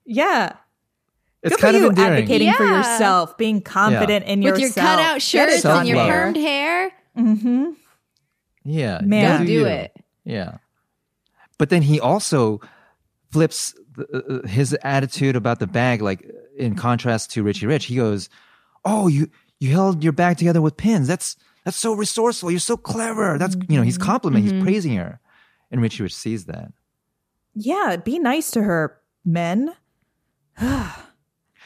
[0.06, 0.54] Yeah.
[1.44, 2.24] It's Good kind for of you endearing.
[2.24, 4.62] advocating for yourself, being confident in yourself.
[4.62, 6.14] With your cutout shirts and your John Mayer.
[6.34, 6.92] permed hair.
[7.18, 7.66] Mm-hmm.
[8.66, 9.32] Yeah, Man.
[9.34, 9.66] you Go do you.
[9.68, 9.92] it.
[10.26, 10.58] Yeah.
[11.58, 12.60] But then he also
[13.32, 17.86] flips the, uh, uh, his attitude about the bag, like in contrast to Richie Rich.
[17.86, 18.30] He goes,
[18.86, 21.07] "Oh, you you held your bag together with pins.
[21.07, 22.51] That's that's so resourceful.
[22.51, 23.38] You're so clever.
[23.38, 24.05] That's you know he's mm-hmm.
[24.05, 24.63] complimenting, he's mm-hmm.
[24.63, 25.19] praising her."
[25.71, 26.71] And Richie Rich sees that.
[27.53, 29.73] Yeah, be nice to her, men.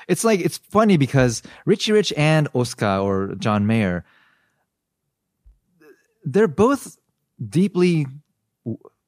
[0.07, 4.03] It's like it's funny because Richie Rich and Oska or John Mayer,
[6.25, 6.97] they're both
[7.49, 8.07] deeply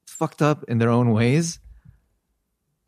[0.08, 1.60] fucked up in their own ways,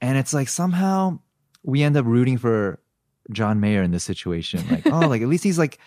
[0.01, 1.19] and it's like somehow
[1.63, 2.79] we end up rooting for
[3.31, 4.63] John Mayer in this situation.
[4.69, 5.79] Like, oh, like at least he's like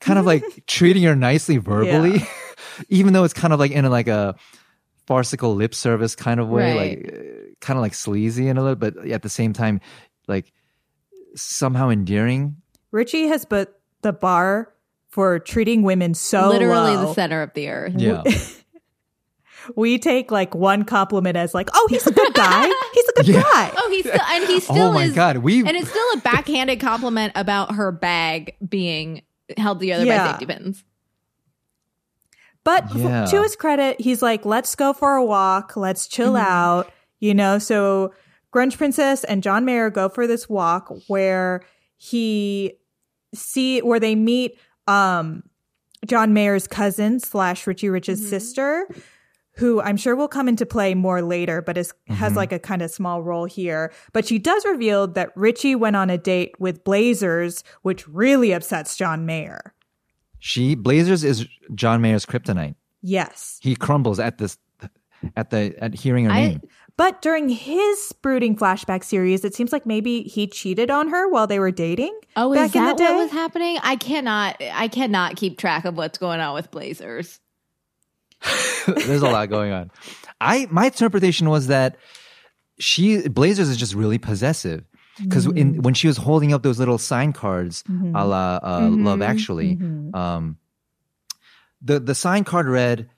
[0.00, 2.22] kind of like treating her nicely verbally,
[2.88, 4.34] even though it's kind of like in a, like a
[5.06, 6.98] farcical lip service kind of way, Right.
[7.04, 9.80] like uh, kind of like sleazy in a little, but at the same time,
[10.26, 10.52] like
[11.34, 12.56] somehow endearing.
[12.90, 14.72] Richie has put the bar
[15.08, 17.06] for treating women so Literally low.
[17.06, 17.94] the center of the earth.
[17.96, 18.22] Yeah.
[19.76, 22.66] we take like one compliment as like, oh, he's a good guy.
[22.94, 23.42] He's a good Yeah.
[23.42, 23.72] guy.
[23.76, 26.18] Oh, he's still and he still oh my is god, we and it's still a
[26.18, 29.22] backhanded compliment about her bag being
[29.56, 30.24] held together Yeah.
[30.26, 30.84] by safety pins.
[32.64, 33.24] But f- Yeah.
[33.26, 35.76] to his credit, he's like, let's go for a walk.
[35.76, 36.46] Let's chill Mm-hmm.
[36.52, 36.92] out.
[37.18, 38.14] You know, so
[38.52, 41.62] Grunge Princess and John Mayer go for this walk where
[41.96, 42.74] he
[43.34, 44.58] see where they meet
[44.88, 45.42] um
[46.06, 48.30] John Mayer's cousin slash Richie Rich's Mm-hmm.
[48.30, 48.88] sister,
[49.54, 52.14] who I'm sure will come into play more later, but is Mm-hmm.
[52.14, 53.92] has like a kind of small role here.
[54.12, 58.96] But she does reveal that Richie went on a date with Blazers, which really upsets
[58.96, 59.74] John Mayer.
[60.38, 62.74] she Blazers is John Mayer's kryptonite.
[63.02, 63.58] Yes.
[63.62, 64.58] He crumbles at this
[65.36, 66.60] at the at hearing her I- name.
[66.96, 71.46] But during his brooding flashback series, it seems like maybe he cheated on her while
[71.46, 72.14] they were dating.
[72.36, 73.04] Oh, back is in the that day.
[73.14, 73.78] what was happening?
[73.82, 77.40] I cannot I cannot keep track of what's going on with Blazers.
[78.86, 79.90] There's a lot going on.
[80.40, 81.96] I my interpretation was that
[82.78, 84.84] she Blazers is just really possessive
[85.22, 85.82] because in mm-hmm.
[85.82, 88.16] when she was holding up those little sign cards, mm-hmm.
[88.16, 89.22] a la uh, Love mm-hmm.
[89.22, 89.78] Actually,
[90.14, 90.56] um,
[91.82, 93.10] the the sign card read,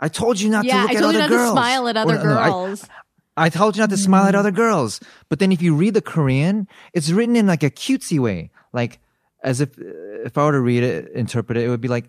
[0.00, 1.88] "I told you not to look I at told other you not girls." to smile
[1.88, 2.88] at Or, other no, I- girls.
[3.36, 5.00] I told you not to smile at other girls.
[5.30, 8.50] But then if you read the Korean, it's written in like a cutesy way.
[8.72, 8.98] Like
[9.42, 12.06] as if if I were to read it, interpret it, it would be like,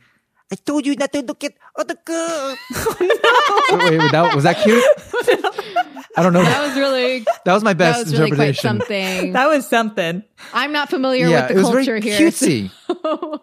[0.52, 2.58] "I told you not to look at other girls."
[3.00, 4.84] wait, wait, that, was that cute?
[6.18, 6.44] I don't know.
[6.44, 8.80] That was really That was my that best was really quite interpretation.
[8.80, 9.34] something.
[9.34, 10.24] That was something.
[10.54, 12.20] I'm not familiar yeah, with the it was culture very here.
[12.20, 12.72] cutesy.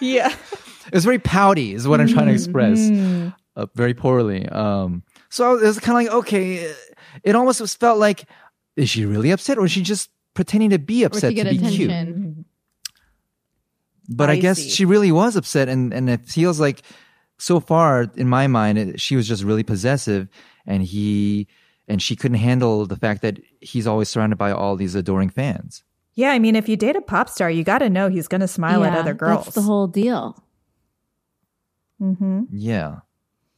[0.00, 0.28] Yeah.
[0.86, 2.78] It was very pouty, is what I'm trying to express.
[2.78, 3.28] Mm-hmm.
[3.56, 4.46] Uh, very poorly.
[4.48, 6.72] Um, so it was kind of like, okay,
[7.22, 8.26] it almost felt like,
[8.76, 11.58] is she really upset or is she just pretending to be upset to get be
[11.58, 11.90] cute?
[14.06, 14.16] Attention.
[14.16, 14.70] But I, I guess see.
[14.70, 16.82] she really was upset, and and it feels like
[17.38, 20.28] so far in my mind, it, she was just really possessive,
[20.66, 21.48] and he
[21.88, 25.84] and she couldn't handle the fact that he's always surrounded by all these adoring fans.
[26.14, 28.40] Yeah, I mean, if you date a pop star, you got to know he's going
[28.40, 29.44] to smile at other girls.
[29.44, 30.42] That's the whole deal.
[32.00, 32.44] Mm-hmm.
[32.52, 33.00] Yeah.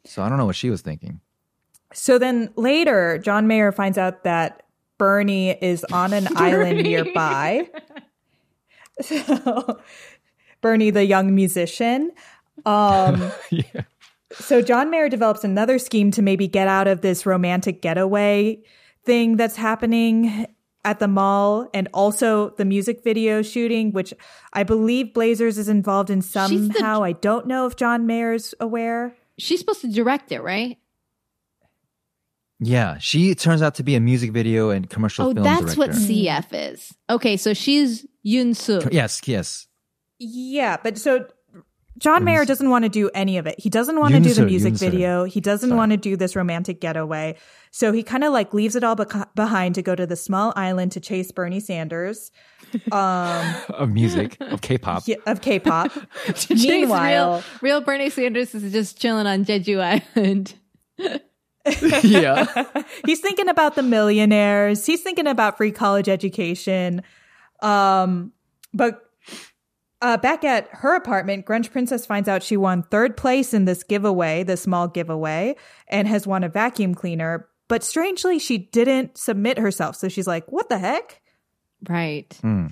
[0.05, 1.21] So I don't know what she was thinking.
[1.93, 4.65] So then later, John Mayer finds out that
[4.99, 7.69] Bernie is on an island nearby.
[9.03, 9.81] So,
[10.61, 12.11] Bernie, the young musician.
[12.67, 13.83] Um, yeah.
[14.33, 18.63] so John Mayer develops another scheme to maybe get out of this romantic getaway
[19.05, 20.47] thing that's happening
[20.85, 24.15] at the mall and also the music video shooting, which
[24.53, 27.03] I believe Blazers is involved in She's the- somehow.
[27.03, 29.15] I don't know if John Mayer's aware.
[29.39, 30.79] She's supposed to direct it, right?
[32.61, 32.99] Yeah.
[32.99, 36.13] She turns out to be a music video and commercial Oh, film that's what director.
[36.13, 36.93] CF is.
[37.09, 38.81] Okay, so she's Yun Soo.
[38.91, 39.68] Yes, yes.
[40.19, 41.27] Yeah, but so
[41.99, 43.59] John Mayer doesn't want to do any of it.
[43.59, 44.79] He doesn't want to do the music Yunsu.
[44.79, 45.25] video.
[45.25, 47.37] He doesn't want to do this romantic getaway.
[47.71, 50.53] So he kind of like leaves it all beca- behind to go to the small
[50.57, 52.31] island to chase Bernie Sanders
[52.93, 55.05] um, Of music, of K-pop.
[55.07, 55.93] yeah, of K-pop.
[56.51, 60.55] Meanwhile, real, real Bernie Sanders is just chilling on Jeju Island.
[62.03, 62.65] yeah.
[63.07, 64.87] he's thinking about the millionaires.
[64.87, 67.03] He's thinking about free college education.
[67.61, 68.33] Um,
[68.73, 69.08] but
[70.01, 73.83] uh, back at her apartment, Grunge Princess finds out she won third place in this
[73.83, 75.57] giveaway, the small giveaway,
[75.89, 77.49] and has won a vacuum cleaner.
[77.69, 79.97] But strangely, she didn't submit herself.
[79.97, 81.21] So she's like, what the heck?
[81.89, 82.33] Right.
[82.41, 82.69] Hmm.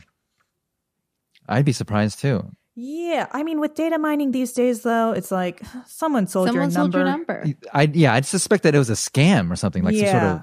[1.48, 2.50] I'd be surprised too.
[2.74, 3.26] Yeah.
[3.32, 6.92] I mean, with data mining these days, though, it's like someone sold Someone your sold
[6.92, 6.98] number.
[6.98, 7.44] your number.
[7.72, 10.42] I yeah, I'd suspect that it was a scam or something, like some sort of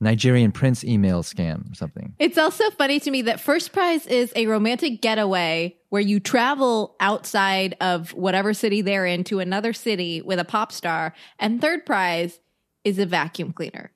[0.00, 2.14] Nigerian prince email scam or something.
[2.18, 6.96] It's also funny to me that first prize is a romantic getaway where you travel
[7.00, 11.84] outside of whatever city they're in to another city with a pop star, and third
[11.84, 12.40] prize
[12.84, 13.90] is a vacuum cleaner.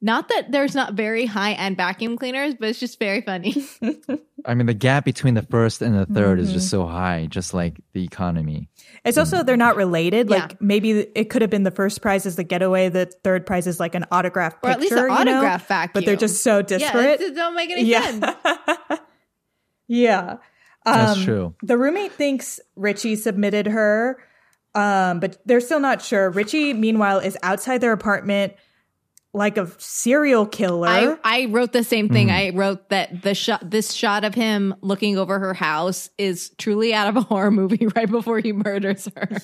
[0.00, 3.52] Not that there's not very high end vacuum cleaners, but it's just very funny.
[4.46, 6.54] I mean, the gap between the first and the 3rd is Mm-hmm.
[6.54, 8.68] just so high, just like the economy.
[9.04, 10.30] It's also they're not related.
[10.30, 10.36] Yeah.
[10.36, 13.66] Like maybe it could have been the first prize is the getaway, the third prize
[13.66, 15.14] is like an autograph Or at least an you know?
[15.14, 15.90] autograph vacuum.
[15.94, 17.20] But they're just so yeah, disparate.
[17.20, 18.02] it don't make any Yeah.
[18.02, 18.36] sense.
[19.88, 20.36] yeah.
[20.84, 21.54] That's Um, true.
[21.62, 24.22] The roommate thinks Richie submitted her,
[24.74, 26.30] um, but they're still not sure.
[26.30, 28.54] Richie, meanwhile, is outside their apartment
[29.34, 31.18] like a serial killer.
[31.22, 32.28] I, I wrote the same thing.
[32.28, 32.34] Hmm.
[32.34, 36.94] I wrote that the shot, this shot of him looking over her house is truly
[36.94, 39.28] out of a horror movie right before he murders her.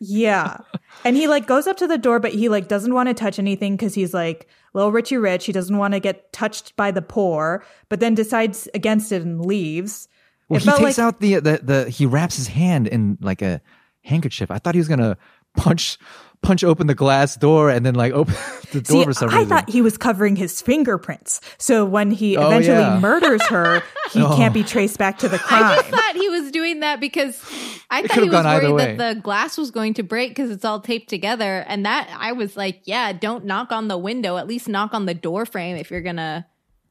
[0.00, 0.58] Yeah.
[1.04, 3.38] And he like goes up to the door, but he like doesn't want to touch
[3.38, 5.46] anything because he's like little Richie Rich.
[5.46, 9.44] He doesn't want to get touched by the poor, but then decides against it and
[9.44, 10.08] leaves.
[10.48, 13.42] Well, it he takes like out the, the the he wraps his hand in like
[13.42, 13.60] a
[14.02, 14.50] handkerchief.
[14.50, 15.16] I thought he was gonna
[15.56, 15.98] punch
[16.46, 18.34] punch open the glass door and then like open
[18.72, 19.48] the door See, for some I reason.
[19.48, 21.40] thought he was covering his fingerprints.
[21.58, 22.98] So when he Oh, eventually yeah.
[23.00, 23.82] murders her,
[24.12, 24.36] he Oh.
[24.36, 24.66] can't be oh.
[24.66, 25.64] traced back to the crime.
[25.64, 27.42] I just thought he was doing that because
[27.90, 30.64] I It thought he was worried that the glass was going to break because it's
[30.64, 31.64] all taped together.
[31.68, 34.36] And that I was like, yeah, don't knock on the window.
[34.36, 36.46] At least knock on the door frame if you're gonna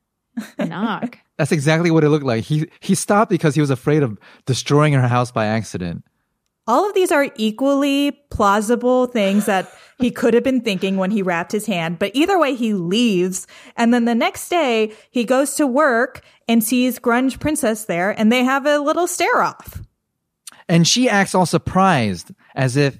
[0.60, 1.18] knock.
[1.38, 2.44] That's exactly what it looked like.
[2.44, 6.04] He he stopped because he was afraid of destroying her house by accident.
[6.68, 11.22] All of these are equally plausible things that he could have been thinking when he
[11.22, 12.00] wrapped his hand.
[12.00, 13.46] But either way, he leaves.
[13.78, 18.32] And then the next day, he goes to work and sees Grunge Princess there, and
[18.32, 19.82] they have a little stare off.
[20.68, 22.98] And she acts all surprised as if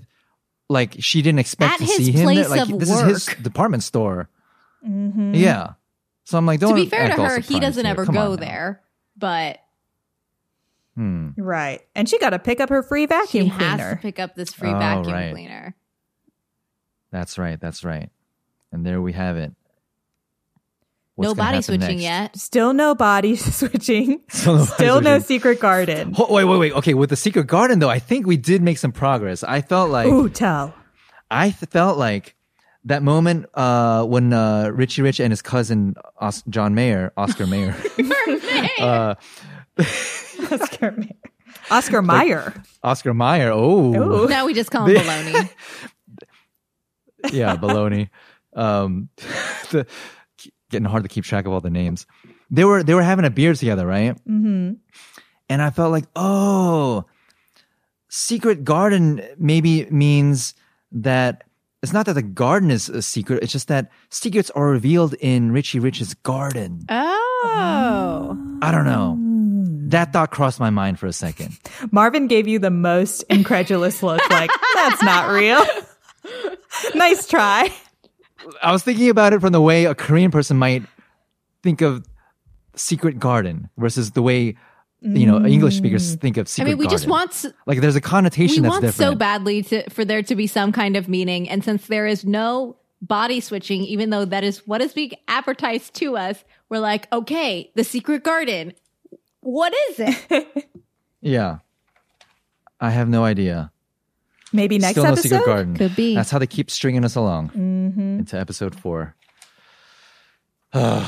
[0.70, 2.24] like she didn't expect At to his see him.
[2.24, 2.58] place there.
[2.58, 4.30] Like of this is his department store.
[4.88, 5.34] Mm-hmm.
[5.36, 5.74] Yeah.
[6.24, 7.92] So I'm like, don't to be fair act to her, he doesn't here.
[7.92, 8.36] ever Come go on now.
[8.38, 8.82] there,
[9.18, 9.60] but
[10.96, 11.30] Hmm.
[11.38, 11.82] Right.
[11.94, 14.36] And she got to pick up her free vacuum she vacuum has to pick up
[14.36, 15.32] this free Oh, vacuum right.
[15.34, 15.76] cleaner.
[17.12, 17.60] That's right.
[17.60, 18.10] That's right.
[18.72, 19.54] And there we have it.
[21.16, 22.02] What's no body switching next?
[22.02, 22.38] yet.
[22.38, 24.22] Still no body switching.
[24.30, 25.26] Still no Still no switching.
[25.28, 26.14] secret garden.
[26.14, 26.74] Ho- Wait, wait, wait.
[26.74, 29.44] Okay, with the secret garden though, I think we did make some progress.
[29.44, 30.74] I felt like Ooh, tell.
[31.32, 32.36] I th- felt like
[32.84, 37.76] that moment uh, when uh, Richie Rich and his cousin Os- John Mayer, Oscar Mayer,
[38.80, 39.16] uh,
[40.52, 41.16] Oscar Mayer.
[41.72, 42.54] Oscar Mayer.
[42.84, 43.52] Oscar Mayer.
[43.52, 45.50] Oh, Now we just call him baloney.
[47.32, 48.10] yeah, baloney.
[48.56, 49.10] Um,
[49.72, 49.86] the,
[50.70, 52.06] getting hard to keep track of all the names.
[52.52, 54.18] They were they were having a beer together, right?
[54.26, 54.74] hmm
[55.50, 57.06] And I felt like, oh,
[58.10, 60.54] secret garden maybe means
[60.92, 61.44] that
[61.82, 63.44] it's not that the garden is a secret.
[63.44, 66.86] It's just that secrets are revealed in Richie Rich's garden.
[66.90, 68.58] Oh.
[68.62, 69.18] I don't know.
[69.90, 71.58] That thought crossed my mind for a second.
[71.92, 75.64] Marvin gave you the most incredulous look, like, that's not real.
[76.96, 77.72] nice try.
[78.62, 80.84] I was thinking about it from the way a Korean person might
[81.64, 82.06] think of
[82.76, 84.56] secret garden versus the way
[85.02, 86.20] you know English speakers mm.
[86.20, 86.66] think of secret.
[86.66, 86.80] Garden.
[86.80, 89.14] I mean, we just want like there's a connotation we that's want different.
[89.14, 92.26] so badly to, for there to be some kind of meaning, and since there is
[92.26, 97.12] no body switching, even though that is what is being advertised to us, we're like,
[97.14, 98.74] okay, the secret garden.
[99.46, 100.68] What is it?
[101.22, 101.58] Yeah,
[102.80, 103.72] I have no idea.
[104.54, 105.30] Maybe next Still no episode.
[105.30, 105.76] secret garden.
[105.76, 106.14] Could be.
[106.14, 108.20] That's how they keep stringing us along Mm-hmm.
[108.20, 109.16] into episode four.
[110.74, 111.02] Do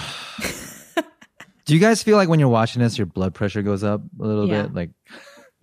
[1.67, 4.47] you guys feel like when you're watching this, your blood pressure goes up a little
[4.47, 4.63] Yeah.
[4.63, 4.73] bit?
[4.73, 4.89] Like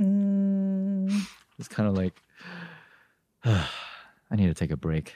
[0.01, 1.21] Mm,
[1.59, 2.13] it's kind of like
[3.45, 3.67] I
[4.37, 5.15] need to take a break.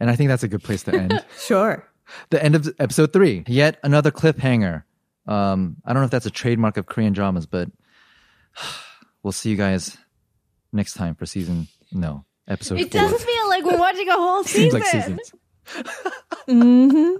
[0.00, 1.24] And I think that's a good place to end.
[1.38, 1.84] sure.
[2.30, 3.44] the end of episode three.
[3.46, 4.82] Yet another cliffhanger.
[5.28, 7.68] Um, I don't know if that's a trademark of Korean dramas, but
[9.22, 9.96] we'll see you guys
[10.72, 12.78] next time for season no episode.
[12.80, 13.00] it four.
[13.02, 14.80] does feel like we're watching a whole Seems season.
[14.80, 15.32] like seasons.
[16.48, 17.12] hmm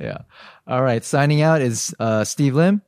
[0.00, 0.18] Yeah.
[0.66, 1.04] All right.
[1.04, 2.82] Signing out is uh, Steve Lim.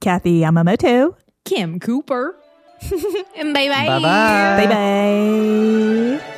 [0.00, 1.16] Kathy Yamamoto.
[1.44, 2.36] Kim Cooper.
[3.36, 3.86] and bye bye.
[3.86, 4.66] Bye bye.
[4.66, 6.36] Bye bye.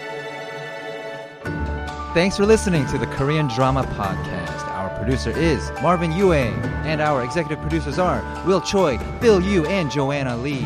[2.15, 4.62] Thanks for listening to the Korean Drama Podcast.
[5.03, 9.91] Our producer is Marvin Yue, and our executive producers are Will Choi, Bill Yu, and
[9.91, 10.65] Joanna Lee.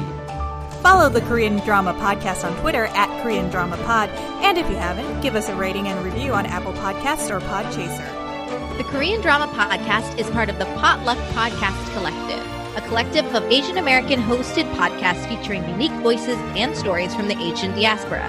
[0.82, 4.10] Follow the Korean Drama Podcast on Twitter at Korean Drama Pod.
[4.44, 8.76] And if you haven't, give us a rating and review on Apple Podcasts or Podchaser.
[8.76, 12.44] The Korean Drama Podcast is part of the Potluck Podcast Collective,
[12.76, 17.70] a collective of Asian American hosted podcasts featuring unique voices and stories from the Asian
[17.70, 18.28] diaspora.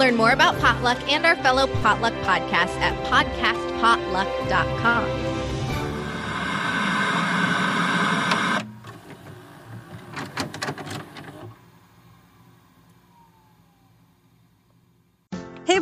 [0.00, 5.33] Learn more about Potluck and our fellow Potluck podcasts at podcastpotluck.com.